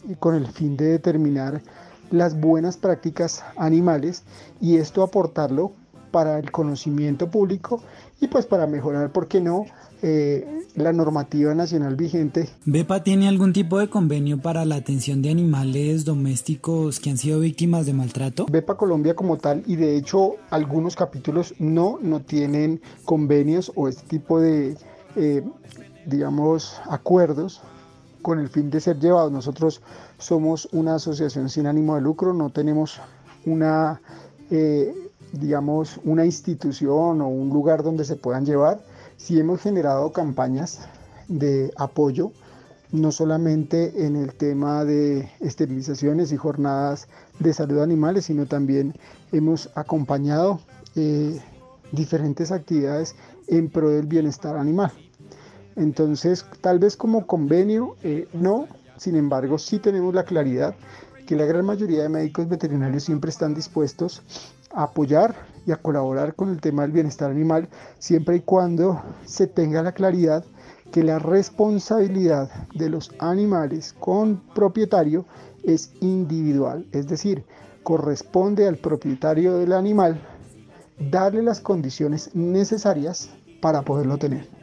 y 0.08 0.14
con 0.14 0.34
el 0.34 0.46
fin 0.46 0.76
de 0.76 0.86
determinar 0.86 1.60
las 2.10 2.38
buenas 2.38 2.76
prácticas 2.76 3.44
animales 3.56 4.22
y 4.60 4.76
esto 4.76 5.02
aportarlo 5.02 5.72
para 6.10 6.38
el 6.38 6.50
conocimiento 6.50 7.30
público 7.30 7.82
y 8.20 8.28
pues 8.28 8.46
para 8.46 8.66
mejorar, 8.66 9.12
¿por 9.12 9.28
qué 9.28 9.40
no?, 9.40 9.66
eh, 10.02 10.46
la 10.74 10.92
normativa 10.92 11.54
nacional 11.54 11.96
vigente. 11.96 12.50
¿BEPA 12.66 13.02
tiene 13.02 13.28
algún 13.28 13.54
tipo 13.54 13.78
de 13.78 13.88
convenio 13.88 14.38
para 14.38 14.66
la 14.66 14.76
atención 14.76 15.22
de 15.22 15.30
animales 15.30 16.04
domésticos 16.04 17.00
que 17.00 17.08
han 17.08 17.16
sido 17.16 17.40
víctimas 17.40 17.86
de 17.86 17.94
maltrato? 17.94 18.46
BEPA 18.50 18.76
Colombia 18.76 19.16
como 19.16 19.38
tal 19.38 19.62
y 19.66 19.76
de 19.76 19.96
hecho 19.96 20.34
algunos 20.50 20.96
capítulos 20.96 21.54
no, 21.58 21.98
no 22.02 22.20
tienen 22.20 22.82
convenios 23.06 23.72
o 23.74 23.88
este 23.88 24.06
tipo 24.06 24.38
de, 24.38 24.76
eh, 25.16 25.42
digamos, 26.04 26.78
acuerdos 26.90 27.62
con 28.20 28.38
el 28.38 28.50
fin 28.50 28.70
de 28.70 28.80
ser 28.80 28.98
llevados. 28.98 29.32
Nosotros 29.32 29.80
somos 30.18 30.68
una 30.72 30.96
asociación 30.96 31.48
sin 31.48 31.66
ánimo 31.66 31.94
de 31.94 32.00
lucro, 32.00 32.32
no 32.32 32.50
tenemos 32.50 33.00
una, 33.44 34.00
eh, 34.50 34.94
digamos, 35.32 36.00
una 36.04 36.24
institución 36.24 37.20
o 37.20 37.28
un 37.28 37.50
lugar 37.50 37.82
donde 37.82 38.04
se 38.04 38.16
puedan 38.16 38.44
llevar. 38.44 38.80
Sí 39.16 39.38
hemos 39.38 39.60
generado 39.60 40.12
campañas 40.12 40.80
de 41.28 41.72
apoyo, 41.76 42.32
no 42.92 43.12
solamente 43.12 44.06
en 44.06 44.16
el 44.16 44.34
tema 44.34 44.84
de 44.84 45.30
esterilizaciones 45.40 46.32
y 46.32 46.36
jornadas 46.36 47.08
de 47.38 47.52
salud 47.52 47.80
animales, 47.80 48.26
sino 48.26 48.46
también 48.46 48.94
hemos 49.32 49.70
acompañado 49.74 50.60
eh, 50.94 51.40
diferentes 51.92 52.52
actividades 52.52 53.14
en 53.48 53.68
pro 53.68 53.90
del 53.90 54.06
bienestar 54.06 54.56
animal. 54.56 54.92
Entonces, 55.76 56.46
tal 56.62 56.78
vez 56.78 56.96
como 56.96 57.26
convenio, 57.26 57.96
eh, 58.02 58.28
no, 58.32 58.66
sin 58.96 59.16
embargo, 59.16 59.58
sí 59.58 59.78
tenemos 59.78 60.14
la 60.14 60.24
claridad 60.24 60.74
que 61.26 61.36
la 61.36 61.44
gran 61.44 61.64
mayoría 61.64 62.02
de 62.02 62.08
médicos 62.08 62.48
veterinarios 62.48 63.04
siempre 63.04 63.30
están 63.30 63.54
dispuestos 63.54 64.22
a 64.72 64.84
apoyar 64.84 65.34
y 65.66 65.72
a 65.72 65.76
colaborar 65.76 66.34
con 66.34 66.50
el 66.50 66.60
tema 66.60 66.82
del 66.82 66.92
bienestar 66.92 67.30
animal, 67.30 67.68
siempre 67.98 68.36
y 68.36 68.40
cuando 68.40 69.02
se 69.24 69.46
tenga 69.46 69.82
la 69.82 69.92
claridad 69.92 70.44
que 70.92 71.02
la 71.02 71.18
responsabilidad 71.18 72.48
de 72.74 72.88
los 72.88 73.10
animales 73.18 73.94
con 73.98 74.40
propietario 74.54 75.26
es 75.64 75.92
individual, 76.00 76.86
es 76.92 77.08
decir, 77.08 77.44
corresponde 77.82 78.68
al 78.68 78.76
propietario 78.76 79.56
del 79.58 79.72
animal 79.72 80.20
darle 80.98 81.42
las 81.42 81.60
condiciones 81.60 82.30
necesarias 82.34 83.30
para 83.60 83.82
poderlo 83.82 84.16
tener 84.16 84.55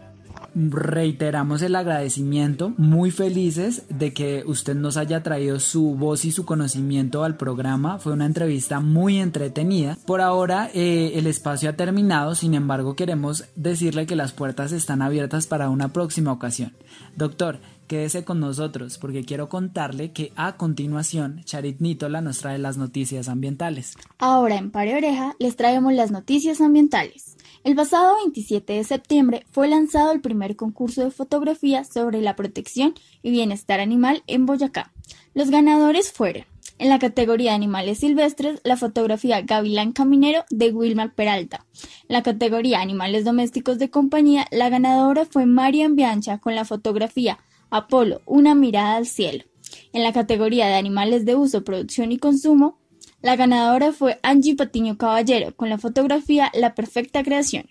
reiteramos 0.55 1.61
el 1.61 1.75
agradecimiento, 1.75 2.73
muy 2.77 3.11
felices 3.11 3.83
de 3.89 4.13
que 4.13 4.43
usted 4.45 4.75
nos 4.75 4.97
haya 4.97 5.23
traído 5.23 5.59
su 5.59 5.95
voz 5.95 6.25
y 6.25 6.31
su 6.31 6.45
conocimiento 6.45 7.23
al 7.23 7.37
programa. 7.37 7.99
Fue 7.99 8.13
una 8.13 8.25
entrevista 8.25 8.79
muy 8.79 9.19
entretenida. 9.19 9.97
Por 10.05 10.21
ahora 10.21 10.69
eh, 10.73 11.13
el 11.15 11.27
espacio 11.27 11.69
ha 11.69 11.73
terminado, 11.73 12.35
sin 12.35 12.53
embargo 12.53 12.95
queremos 12.95 13.45
decirle 13.55 14.05
que 14.05 14.15
las 14.15 14.31
puertas 14.31 14.71
están 14.71 15.01
abiertas 15.01 15.47
para 15.47 15.69
una 15.69 15.93
próxima 15.93 16.31
ocasión. 16.31 16.73
Doctor, 17.15 17.59
quédese 17.93 18.25
con 18.25 18.39
nosotros 18.39 18.97
porque 18.97 19.23
quiero 19.23 19.49
contarle 19.49 20.13
que 20.13 20.33
a 20.35 20.57
continuación 20.57 21.43
Charit 21.43 21.79
Nítola 21.79 22.21
nos 22.21 22.39
trae 22.39 22.57
las 22.57 22.75
noticias 22.75 23.29
ambientales. 23.29 23.93
Ahora 24.17 24.55
en 24.55 24.71
Pare 24.71 24.95
Oreja 24.95 25.35
les 25.37 25.55
traemos 25.55 25.93
las 25.93 26.09
noticias 26.09 26.59
ambientales. 26.59 27.37
El 27.63 27.75
pasado 27.75 28.15
27 28.15 28.73
de 28.73 28.83
septiembre 28.83 29.45
fue 29.51 29.67
lanzado 29.67 30.11
el 30.11 30.21
primer 30.21 30.55
concurso 30.55 31.03
de 31.03 31.11
fotografía 31.11 31.83
sobre 31.83 32.19
la 32.21 32.35
protección 32.35 32.95
y 33.21 33.29
bienestar 33.29 33.79
animal 33.79 34.23
en 34.25 34.47
Boyacá. 34.47 34.91
Los 35.35 35.51
ganadores 35.51 36.11
fueron, 36.11 36.45
en 36.79 36.89
la 36.89 36.97
categoría 36.97 37.51
de 37.51 37.57
animales 37.57 37.99
silvestres, 37.99 38.59
la 38.63 38.75
fotografía 38.75 39.41
Gavilán 39.41 39.91
Caminero 39.91 40.45
de 40.49 40.71
Wilmar 40.71 41.13
Peralta. 41.13 41.63
En 42.09 42.13
la 42.13 42.23
categoría 42.23 42.81
animales 42.81 43.23
domésticos 43.23 43.77
de 43.77 43.91
compañía, 43.91 44.47
la 44.49 44.69
ganadora 44.69 45.25
fue 45.25 45.45
Marian 45.45 45.95
Biancha 45.95 46.39
con 46.39 46.55
la 46.55 46.65
fotografía 46.65 47.37
Apolo, 47.73 48.21
una 48.27 48.53
mirada 48.53 48.97
al 48.97 49.07
cielo. 49.07 49.45
En 49.93 50.03
la 50.03 50.13
categoría 50.13 50.67
de 50.67 50.75
animales 50.75 51.25
de 51.25 51.35
uso, 51.35 51.63
producción 51.63 52.11
y 52.11 52.19
consumo, 52.19 52.77
la 53.23 53.35
ganadora 53.35 53.91
fue 53.91 54.19
Angie 54.21 54.55
Patiño 54.55 54.95
Caballero 54.95 55.55
con 55.55 55.69
la 55.69 55.79
fotografía 55.79 56.51
La 56.53 56.75
Perfecta 56.75 57.23
Creación. 57.23 57.65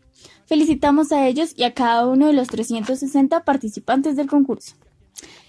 Felicitamos 0.46 1.12
a 1.12 1.28
ellos 1.28 1.54
y 1.56 1.62
a 1.62 1.72
cada 1.72 2.08
uno 2.08 2.26
de 2.26 2.32
los 2.32 2.48
360 2.48 3.44
participantes 3.44 4.16
del 4.16 4.26
concurso. 4.26 4.74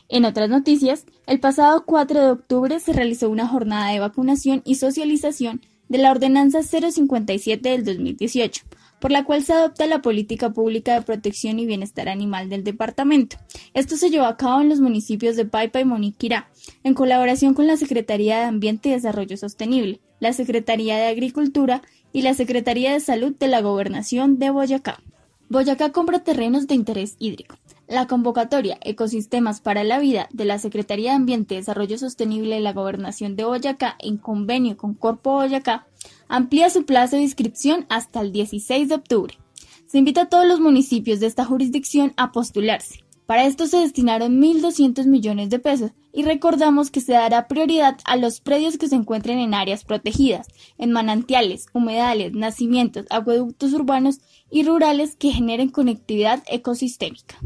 En 0.08 0.24
otras 0.24 0.52
noticias, 0.52 1.06
el 1.26 1.40
pasado 1.40 1.84
4 1.86 2.22
de 2.22 2.30
octubre 2.30 2.80
se 2.80 2.94
realizó 2.94 3.32
una 3.32 3.48
jornada 3.48 3.92
de 3.92 4.00
vacunación 4.00 4.62
y 4.66 4.76
socialización 4.76 5.62
de 5.90 5.98
la 5.98 6.12
Ordenanza 6.12 6.62
057 6.62 7.70
del 7.70 7.84
2018 7.84 8.66
por 9.04 9.12
la 9.12 9.26
cual 9.26 9.44
se 9.44 9.52
adopta 9.52 9.86
la 9.86 10.02
política 10.02 10.54
pública 10.54 10.94
de 10.94 11.02
protección 11.02 11.60
y 11.60 11.66
bienestar 11.66 12.08
animal 12.08 12.48
del 12.48 12.64
departamento. 12.64 13.36
Esto 13.74 13.98
se 13.98 14.10
llevó 14.10 14.24
a 14.24 14.38
cabo 14.38 14.62
en 14.62 14.70
los 14.70 14.80
municipios 14.80 15.36
de 15.36 15.44
Paipa 15.44 15.82
y 15.82 15.84
Moniquirá, 15.84 16.48
en 16.86 16.94
colaboración 16.94 17.54
con 17.54 17.68
la 17.68 17.76
Secretaría 17.76 18.38
de 18.38 18.46
Ambiente 18.46 18.88
y 18.88 18.92
Desarrollo 18.94 19.36
Sostenible, 19.36 20.00
la 20.22 20.32
Secretaría 20.32 20.96
de 20.96 21.08
Agricultura 21.08 21.82
y 22.14 22.22
la 22.22 22.34
Secretaría 22.34 22.94
de 22.94 23.02
Salud 23.02 23.36
de 23.38 23.50
la 23.50 23.60
Gobernación 23.60 24.40
de 24.40 24.52
Boyacá. 24.52 25.02
Boyacá 25.50 25.92
compra 25.92 26.24
terrenos 26.24 26.68
de 26.68 26.76
interés 26.76 27.18
hídrico. 27.20 27.58
La 27.90 28.08
convocatoria 28.08 28.78
Ecosistemas 28.80 29.60
para 29.60 29.84
la 29.84 30.00
Vida 30.00 30.30
de 30.32 30.46
la 30.46 30.60
Secretaría 30.60 31.10
de 31.10 31.18
Ambiente 31.18 31.56
y 31.56 31.58
Desarrollo 31.58 31.98
Sostenible 31.98 32.56
de 32.56 32.62
la 32.62 32.72
Gobernación 32.72 33.36
de 33.36 33.44
Boyacá 33.44 33.98
en 34.00 34.16
convenio 34.16 34.78
con 34.78 34.94
Corpo 34.94 35.34
Boyacá 35.34 35.88
amplía 36.34 36.72
su 36.72 36.84
plazo 36.84 37.16
de 37.16 37.22
inscripción 37.22 37.86
hasta 37.90 38.20
el 38.20 38.32
16 38.32 38.90
de 38.90 38.96
octubre. 38.96 39.38
Se 39.86 40.00
invita 40.00 40.24
a 40.24 40.30
todos 40.30 40.48
los 40.48 40.60
municipios 40.60 41.20
de 41.20 41.28
esta 41.28 41.46
jurisdicción 41.46 42.12
a 42.18 42.32
postularse. 42.32 43.04
Para 43.28 43.46
esto 43.46 43.68
se 43.68 43.78
destinaron 43.78 44.42
1.200 44.42 45.06
millones 45.06 45.52
de 45.52 45.60
pesos 45.60 45.92
y 46.12 46.24
recordamos 46.24 46.90
que 46.90 47.02
se 47.02 47.14
dará 47.14 47.48
prioridad 47.48 48.00
a 48.06 48.16
los 48.18 48.42
predios 48.42 48.80
que 48.80 48.88
se 48.88 48.96
encuentren 48.96 49.38
en 49.38 49.54
áreas 49.54 49.84
protegidas, 49.84 50.48
en 50.80 50.92
manantiales, 50.92 51.68
humedales, 51.72 52.34
nacimientos, 52.34 53.06
acueductos 53.12 53.72
urbanos 53.72 54.20
y 54.50 54.64
rurales 54.64 55.16
que 55.16 55.30
generen 55.30 55.70
conectividad 55.70 56.42
ecosistémica. 56.48 57.38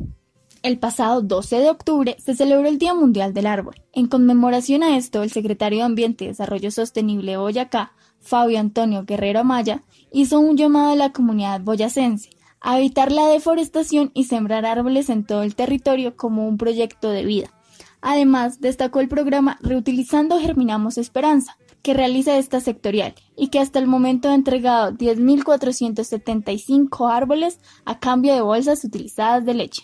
El 0.64 0.80
pasado 0.80 1.22
12 1.22 1.60
de 1.60 1.70
octubre 1.70 2.16
se 2.20 2.36
celebró 2.36 2.70
el 2.70 2.78
Día 2.78 2.94
Mundial 2.94 3.34
del 3.34 3.48
Árbol. 3.48 3.76
En 3.92 4.08
conmemoración 4.08 4.82
a 4.82 4.96
esto, 4.96 5.24
el 5.24 5.32
secretario 5.32 5.80
de 5.80 5.86
Ambiente 5.86 6.24
y 6.24 6.28
Desarrollo 6.28 6.72
Sostenible 6.72 7.32
de 7.32 7.38
Boyacá 7.38 7.92
Fabio 8.28 8.60
Antonio 8.60 9.06
Guerrero 9.06 9.46
Maya, 9.46 9.84
hizo 10.12 10.40
un 10.40 10.58
llamado 10.58 10.92
a 10.92 10.96
la 10.96 11.14
comunidad 11.14 11.62
boyacense 11.62 12.30
a 12.60 12.78
evitar 12.78 13.12
la 13.12 13.28
deforestación 13.28 14.12
y 14.14 14.26
sembrar 14.26 14.66
árboles 14.66 15.10
en 15.10 15.24
todo 15.24 15.44
el 15.44 15.56
territorio 15.56 16.18
como 16.18 16.46
un 16.48 16.58
proyecto 16.58 17.10
de 17.10 17.24
vida. 17.24 17.54
Además, 18.02 18.60
destacó 18.60 19.00
el 19.00 19.08
programa 19.08 19.58
Reutilizando 19.62 20.40
Germinamos 20.40 20.98
Esperanza, 20.98 21.58
que 21.82 21.94
realiza 21.94 22.38
esta 22.38 22.60
sectorial 22.60 23.16
y 23.38 23.48
que 23.48 23.60
hasta 23.60 23.80
el 23.80 23.88
momento 23.88 24.28
ha 24.30 24.36
entregado 24.36 24.92
10.475 24.92 27.10
árboles 27.10 27.60
a 27.86 28.00
cambio 28.00 28.34
de 28.34 28.42
bolsas 28.42 28.84
utilizadas 28.84 29.46
de 29.46 29.54
leche. 29.54 29.84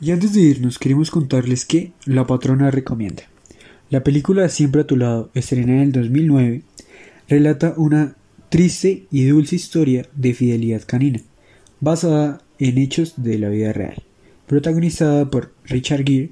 Y 0.00 0.12
antes 0.12 0.32
de 0.32 0.42
irnos, 0.42 0.78
queremos 0.78 1.10
contarles 1.10 1.64
que 1.64 1.92
La 2.04 2.24
Patrona 2.24 2.70
recomienda. 2.70 3.24
La 3.90 4.04
película 4.04 4.48
Siempre 4.48 4.82
a 4.82 4.86
tu 4.86 4.96
lado, 4.96 5.30
estrenada 5.34 5.78
en 5.78 5.88
el 5.88 5.92
2009, 5.92 6.62
relata 7.28 7.74
una 7.76 8.16
triste 8.48 9.06
y 9.10 9.26
dulce 9.26 9.56
historia 9.56 10.06
de 10.14 10.34
fidelidad 10.34 10.82
canina, 10.86 11.20
basada 11.80 12.40
en 12.58 12.78
hechos 12.78 13.14
de 13.16 13.38
la 13.38 13.48
vida 13.50 13.72
real, 13.72 14.02
protagonizada 14.46 15.30
por 15.30 15.52
Richard 15.64 16.04
Gere, 16.04 16.30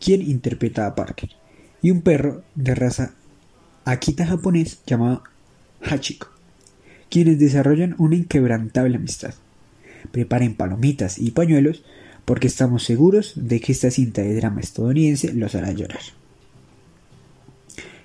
quien 0.00 0.22
interpreta 0.22 0.86
a 0.86 0.94
Parker, 0.94 1.30
y 1.82 1.90
un 1.90 2.00
perro 2.02 2.42
de 2.54 2.74
raza 2.74 3.14
Akita 3.84 4.26
japonés 4.26 4.80
llamado 4.86 5.22
Hachiko, 5.82 6.28
quienes 7.10 7.38
desarrollan 7.38 7.94
una 7.98 8.16
inquebrantable 8.16 8.96
amistad. 8.96 9.34
Preparen 10.12 10.54
palomitas 10.54 11.18
y 11.18 11.30
pañuelos 11.30 11.84
porque 12.24 12.48
estamos 12.48 12.84
seguros 12.84 13.32
de 13.36 13.60
que 13.60 13.72
esta 13.72 13.90
cinta 13.90 14.22
de 14.22 14.34
drama 14.34 14.60
estadounidense 14.60 15.32
los 15.32 15.54
hará 15.54 15.72
llorar. 15.72 16.00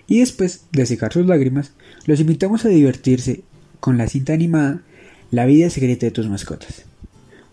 Y 0.07 0.19
después 0.19 0.65
de 0.71 0.85
secar 0.85 1.13
sus 1.13 1.25
lágrimas, 1.25 1.71
los 2.05 2.19
invitamos 2.19 2.65
a 2.65 2.69
divertirse 2.69 3.41
con 3.79 3.97
la 3.97 4.07
cinta 4.07 4.33
animada 4.33 4.81
La 5.31 5.45
vida 5.45 5.69
secreta 5.69 6.05
de 6.05 6.11
tus 6.11 6.29
mascotas, 6.29 6.83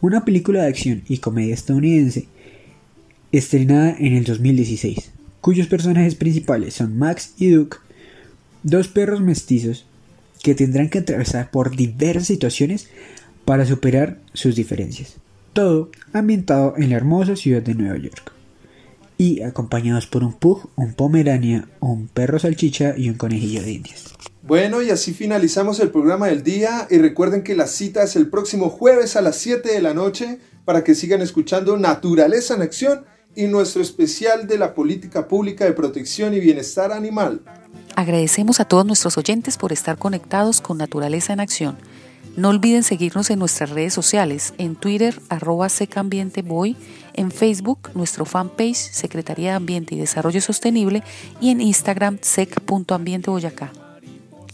una 0.00 0.24
película 0.24 0.62
de 0.62 0.68
acción 0.68 1.02
y 1.08 1.18
comedia 1.18 1.54
estadounidense 1.54 2.26
estrenada 3.32 3.96
en 3.98 4.14
el 4.14 4.24
2016, 4.24 5.10
cuyos 5.40 5.66
personajes 5.66 6.14
principales 6.14 6.74
son 6.74 6.98
Max 6.98 7.34
y 7.38 7.50
Duke, 7.50 7.78
dos 8.62 8.88
perros 8.88 9.20
mestizos 9.20 9.86
que 10.42 10.54
tendrán 10.54 10.88
que 10.88 10.98
atravesar 10.98 11.50
por 11.50 11.76
diversas 11.76 12.26
situaciones 12.26 12.88
para 13.44 13.66
superar 13.66 14.18
sus 14.32 14.56
diferencias. 14.56 15.16
Todo 15.52 15.90
ambientado 16.12 16.74
en 16.76 16.90
la 16.90 16.96
hermosa 16.96 17.36
ciudad 17.36 17.62
de 17.62 17.74
Nueva 17.74 17.98
York 17.98 18.39
y 19.20 19.42
acompañados 19.42 20.06
por 20.06 20.24
un 20.24 20.32
pug, 20.32 20.70
un 20.76 20.94
pomerania, 20.94 21.68
un 21.80 22.08
perro 22.08 22.38
salchicha 22.38 22.94
y 22.96 23.10
un 23.10 23.16
conejillo 23.16 23.60
de 23.60 23.72
indias. 23.72 24.14
Bueno, 24.40 24.80
y 24.80 24.88
así 24.88 25.12
finalizamos 25.12 25.78
el 25.80 25.90
programa 25.90 26.28
del 26.28 26.42
día 26.42 26.88
y 26.90 26.96
recuerden 26.96 27.42
que 27.42 27.54
la 27.54 27.66
cita 27.66 28.02
es 28.02 28.16
el 28.16 28.30
próximo 28.30 28.70
jueves 28.70 29.16
a 29.16 29.20
las 29.20 29.36
7 29.36 29.74
de 29.74 29.82
la 29.82 29.92
noche 29.92 30.38
para 30.64 30.84
que 30.84 30.94
sigan 30.94 31.20
escuchando 31.20 31.76
Naturaleza 31.76 32.54
en 32.54 32.62
Acción 32.62 33.04
y 33.36 33.44
nuestro 33.44 33.82
especial 33.82 34.46
de 34.46 34.56
la 34.56 34.72
política 34.72 35.28
pública 35.28 35.66
de 35.66 35.72
protección 35.72 36.32
y 36.32 36.40
bienestar 36.40 36.90
animal. 36.90 37.42
Agradecemos 37.96 38.58
a 38.58 38.64
todos 38.64 38.86
nuestros 38.86 39.18
oyentes 39.18 39.58
por 39.58 39.70
estar 39.70 39.98
conectados 39.98 40.62
con 40.62 40.78
Naturaleza 40.78 41.34
en 41.34 41.40
Acción. 41.40 41.76
No 42.36 42.48
olviden 42.48 42.84
seguirnos 42.84 43.28
en 43.30 43.38
nuestras 43.38 43.70
redes 43.70 43.92
sociales, 43.92 44.54
en 44.56 44.76
Twitter, 44.76 45.20
arroba 45.28 45.68
secambienteboy, 45.68 46.76
en 47.14 47.30
Facebook, 47.30 47.90
nuestro 47.94 48.24
fanpage 48.24 48.76
Secretaría 48.76 49.50
de 49.50 49.56
Ambiente 49.56 49.94
y 49.94 49.98
Desarrollo 49.98 50.40
Sostenible 50.40 51.02
y 51.40 51.50
en 51.50 51.60
Instagram 51.60 52.18
sec.ambienteboyacá. 52.20 53.72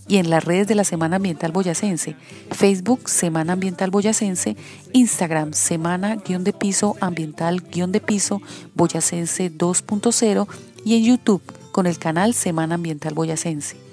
Y 0.09 0.19
en 0.19 0.31
las 0.31 0.45
redes 0.45 0.69
de 0.69 0.77
la 0.77 0.85
Semana 0.85 1.17
Ambiental 1.17 1.53
Boyacense, 1.53 2.17
Facebook 2.51 3.09
Semana 3.09 3.55
Ambiental 3.55 3.91
Boyacense, 3.91 4.57
Instagram 4.93 5.53
Semana 5.53 6.17
guion 6.17 6.45
de 6.45 6.53
piso 6.53 6.97
ambiental 7.01 7.61
guion 7.61 7.93
de 7.93 8.01
piso 8.01 8.41
Boyacense 8.75 9.53
2.0 9.53 10.47
y 10.85 10.97
en 10.97 11.05
YouTube 11.05 11.43
con 11.73 11.87
el 11.87 11.99
canal 11.99 12.35
Semana 12.35 12.77
Ambiental 12.77 13.15
Boyacense. 13.15 13.86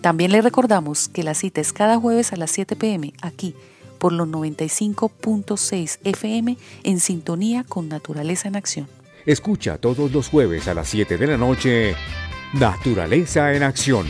También 0.00 0.32
le 0.32 0.40
recordamos 0.40 1.08
que 1.08 1.22
la 1.22 1.34
cita 1.34 1.60
es 1.60 1.72
cada 1.72 1.98
jueves 1.98 2.32
a 2.32 2.36
las 2.36 2.50
7 2.50 2.74
pm 2.76 3.12
aquí 3.20 3.54
por 3.98 4.12
los 4.12 4.26
95.6 4.28 5.98
FM 6.04 6.56
en 6.84 7.00
sintonía 7.00 7.64
con 7.64 7.88
Naturaleza 7.88 8.48
en 8.48 8.56
Acción. 8.56 8.88
Escucha 9.26 9.76
todos 9.76 10.10
los 10.12 10.28
jueves 10.28 10.68
a 10.68 10.74
las 10.74 10.88
7 10.88 11.18
de 11.18 11.26
la 11.26 11.36
noche 11.36 11.94
Naturaleza 12.54 13.54
en 13.54 13.62
Acción. 13.62 14.06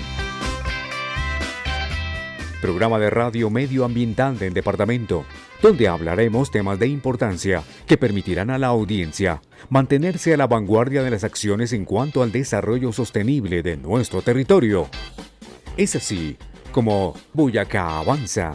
Programa 2.62 2.98
de 2.98 3.10
radio 3.10 3.50
medioambiental 3.50 4.38
del 4.38 4.54
departamento 4.54 5.24
donde 5.62 5.88
hablaremos 5.88 6.50
temas 6.50 6.78
de 6.78 6.88
importancia 6.88 7.62
que 7.86 7.96
permitirán 7.96 8.50
a 8.50 8.58
la 8.58 8.68
audiencia 8.68 9.42
mantenerse 9.68 10.32
a 10.32 10.36
la 10.36 10.46
vanguardia 10.46 11.02
de 11.02 11.10
las 11.10 11.24
acciones 11.24 11.72
en 11.72 11.84
cuanto 11.84 12.22
al 12.22 12.32
desarrollo 12.32 12.92
sostenible 12.92 13.62
de 13.62 13.76
nuestro 13.76 14.22
territorio. 14.22 14.88
Es 15.80 15.96
así 15.96 16.36
como 16.72 17.14
Boyacá 17.32 18.00
avanza 18.00 18.52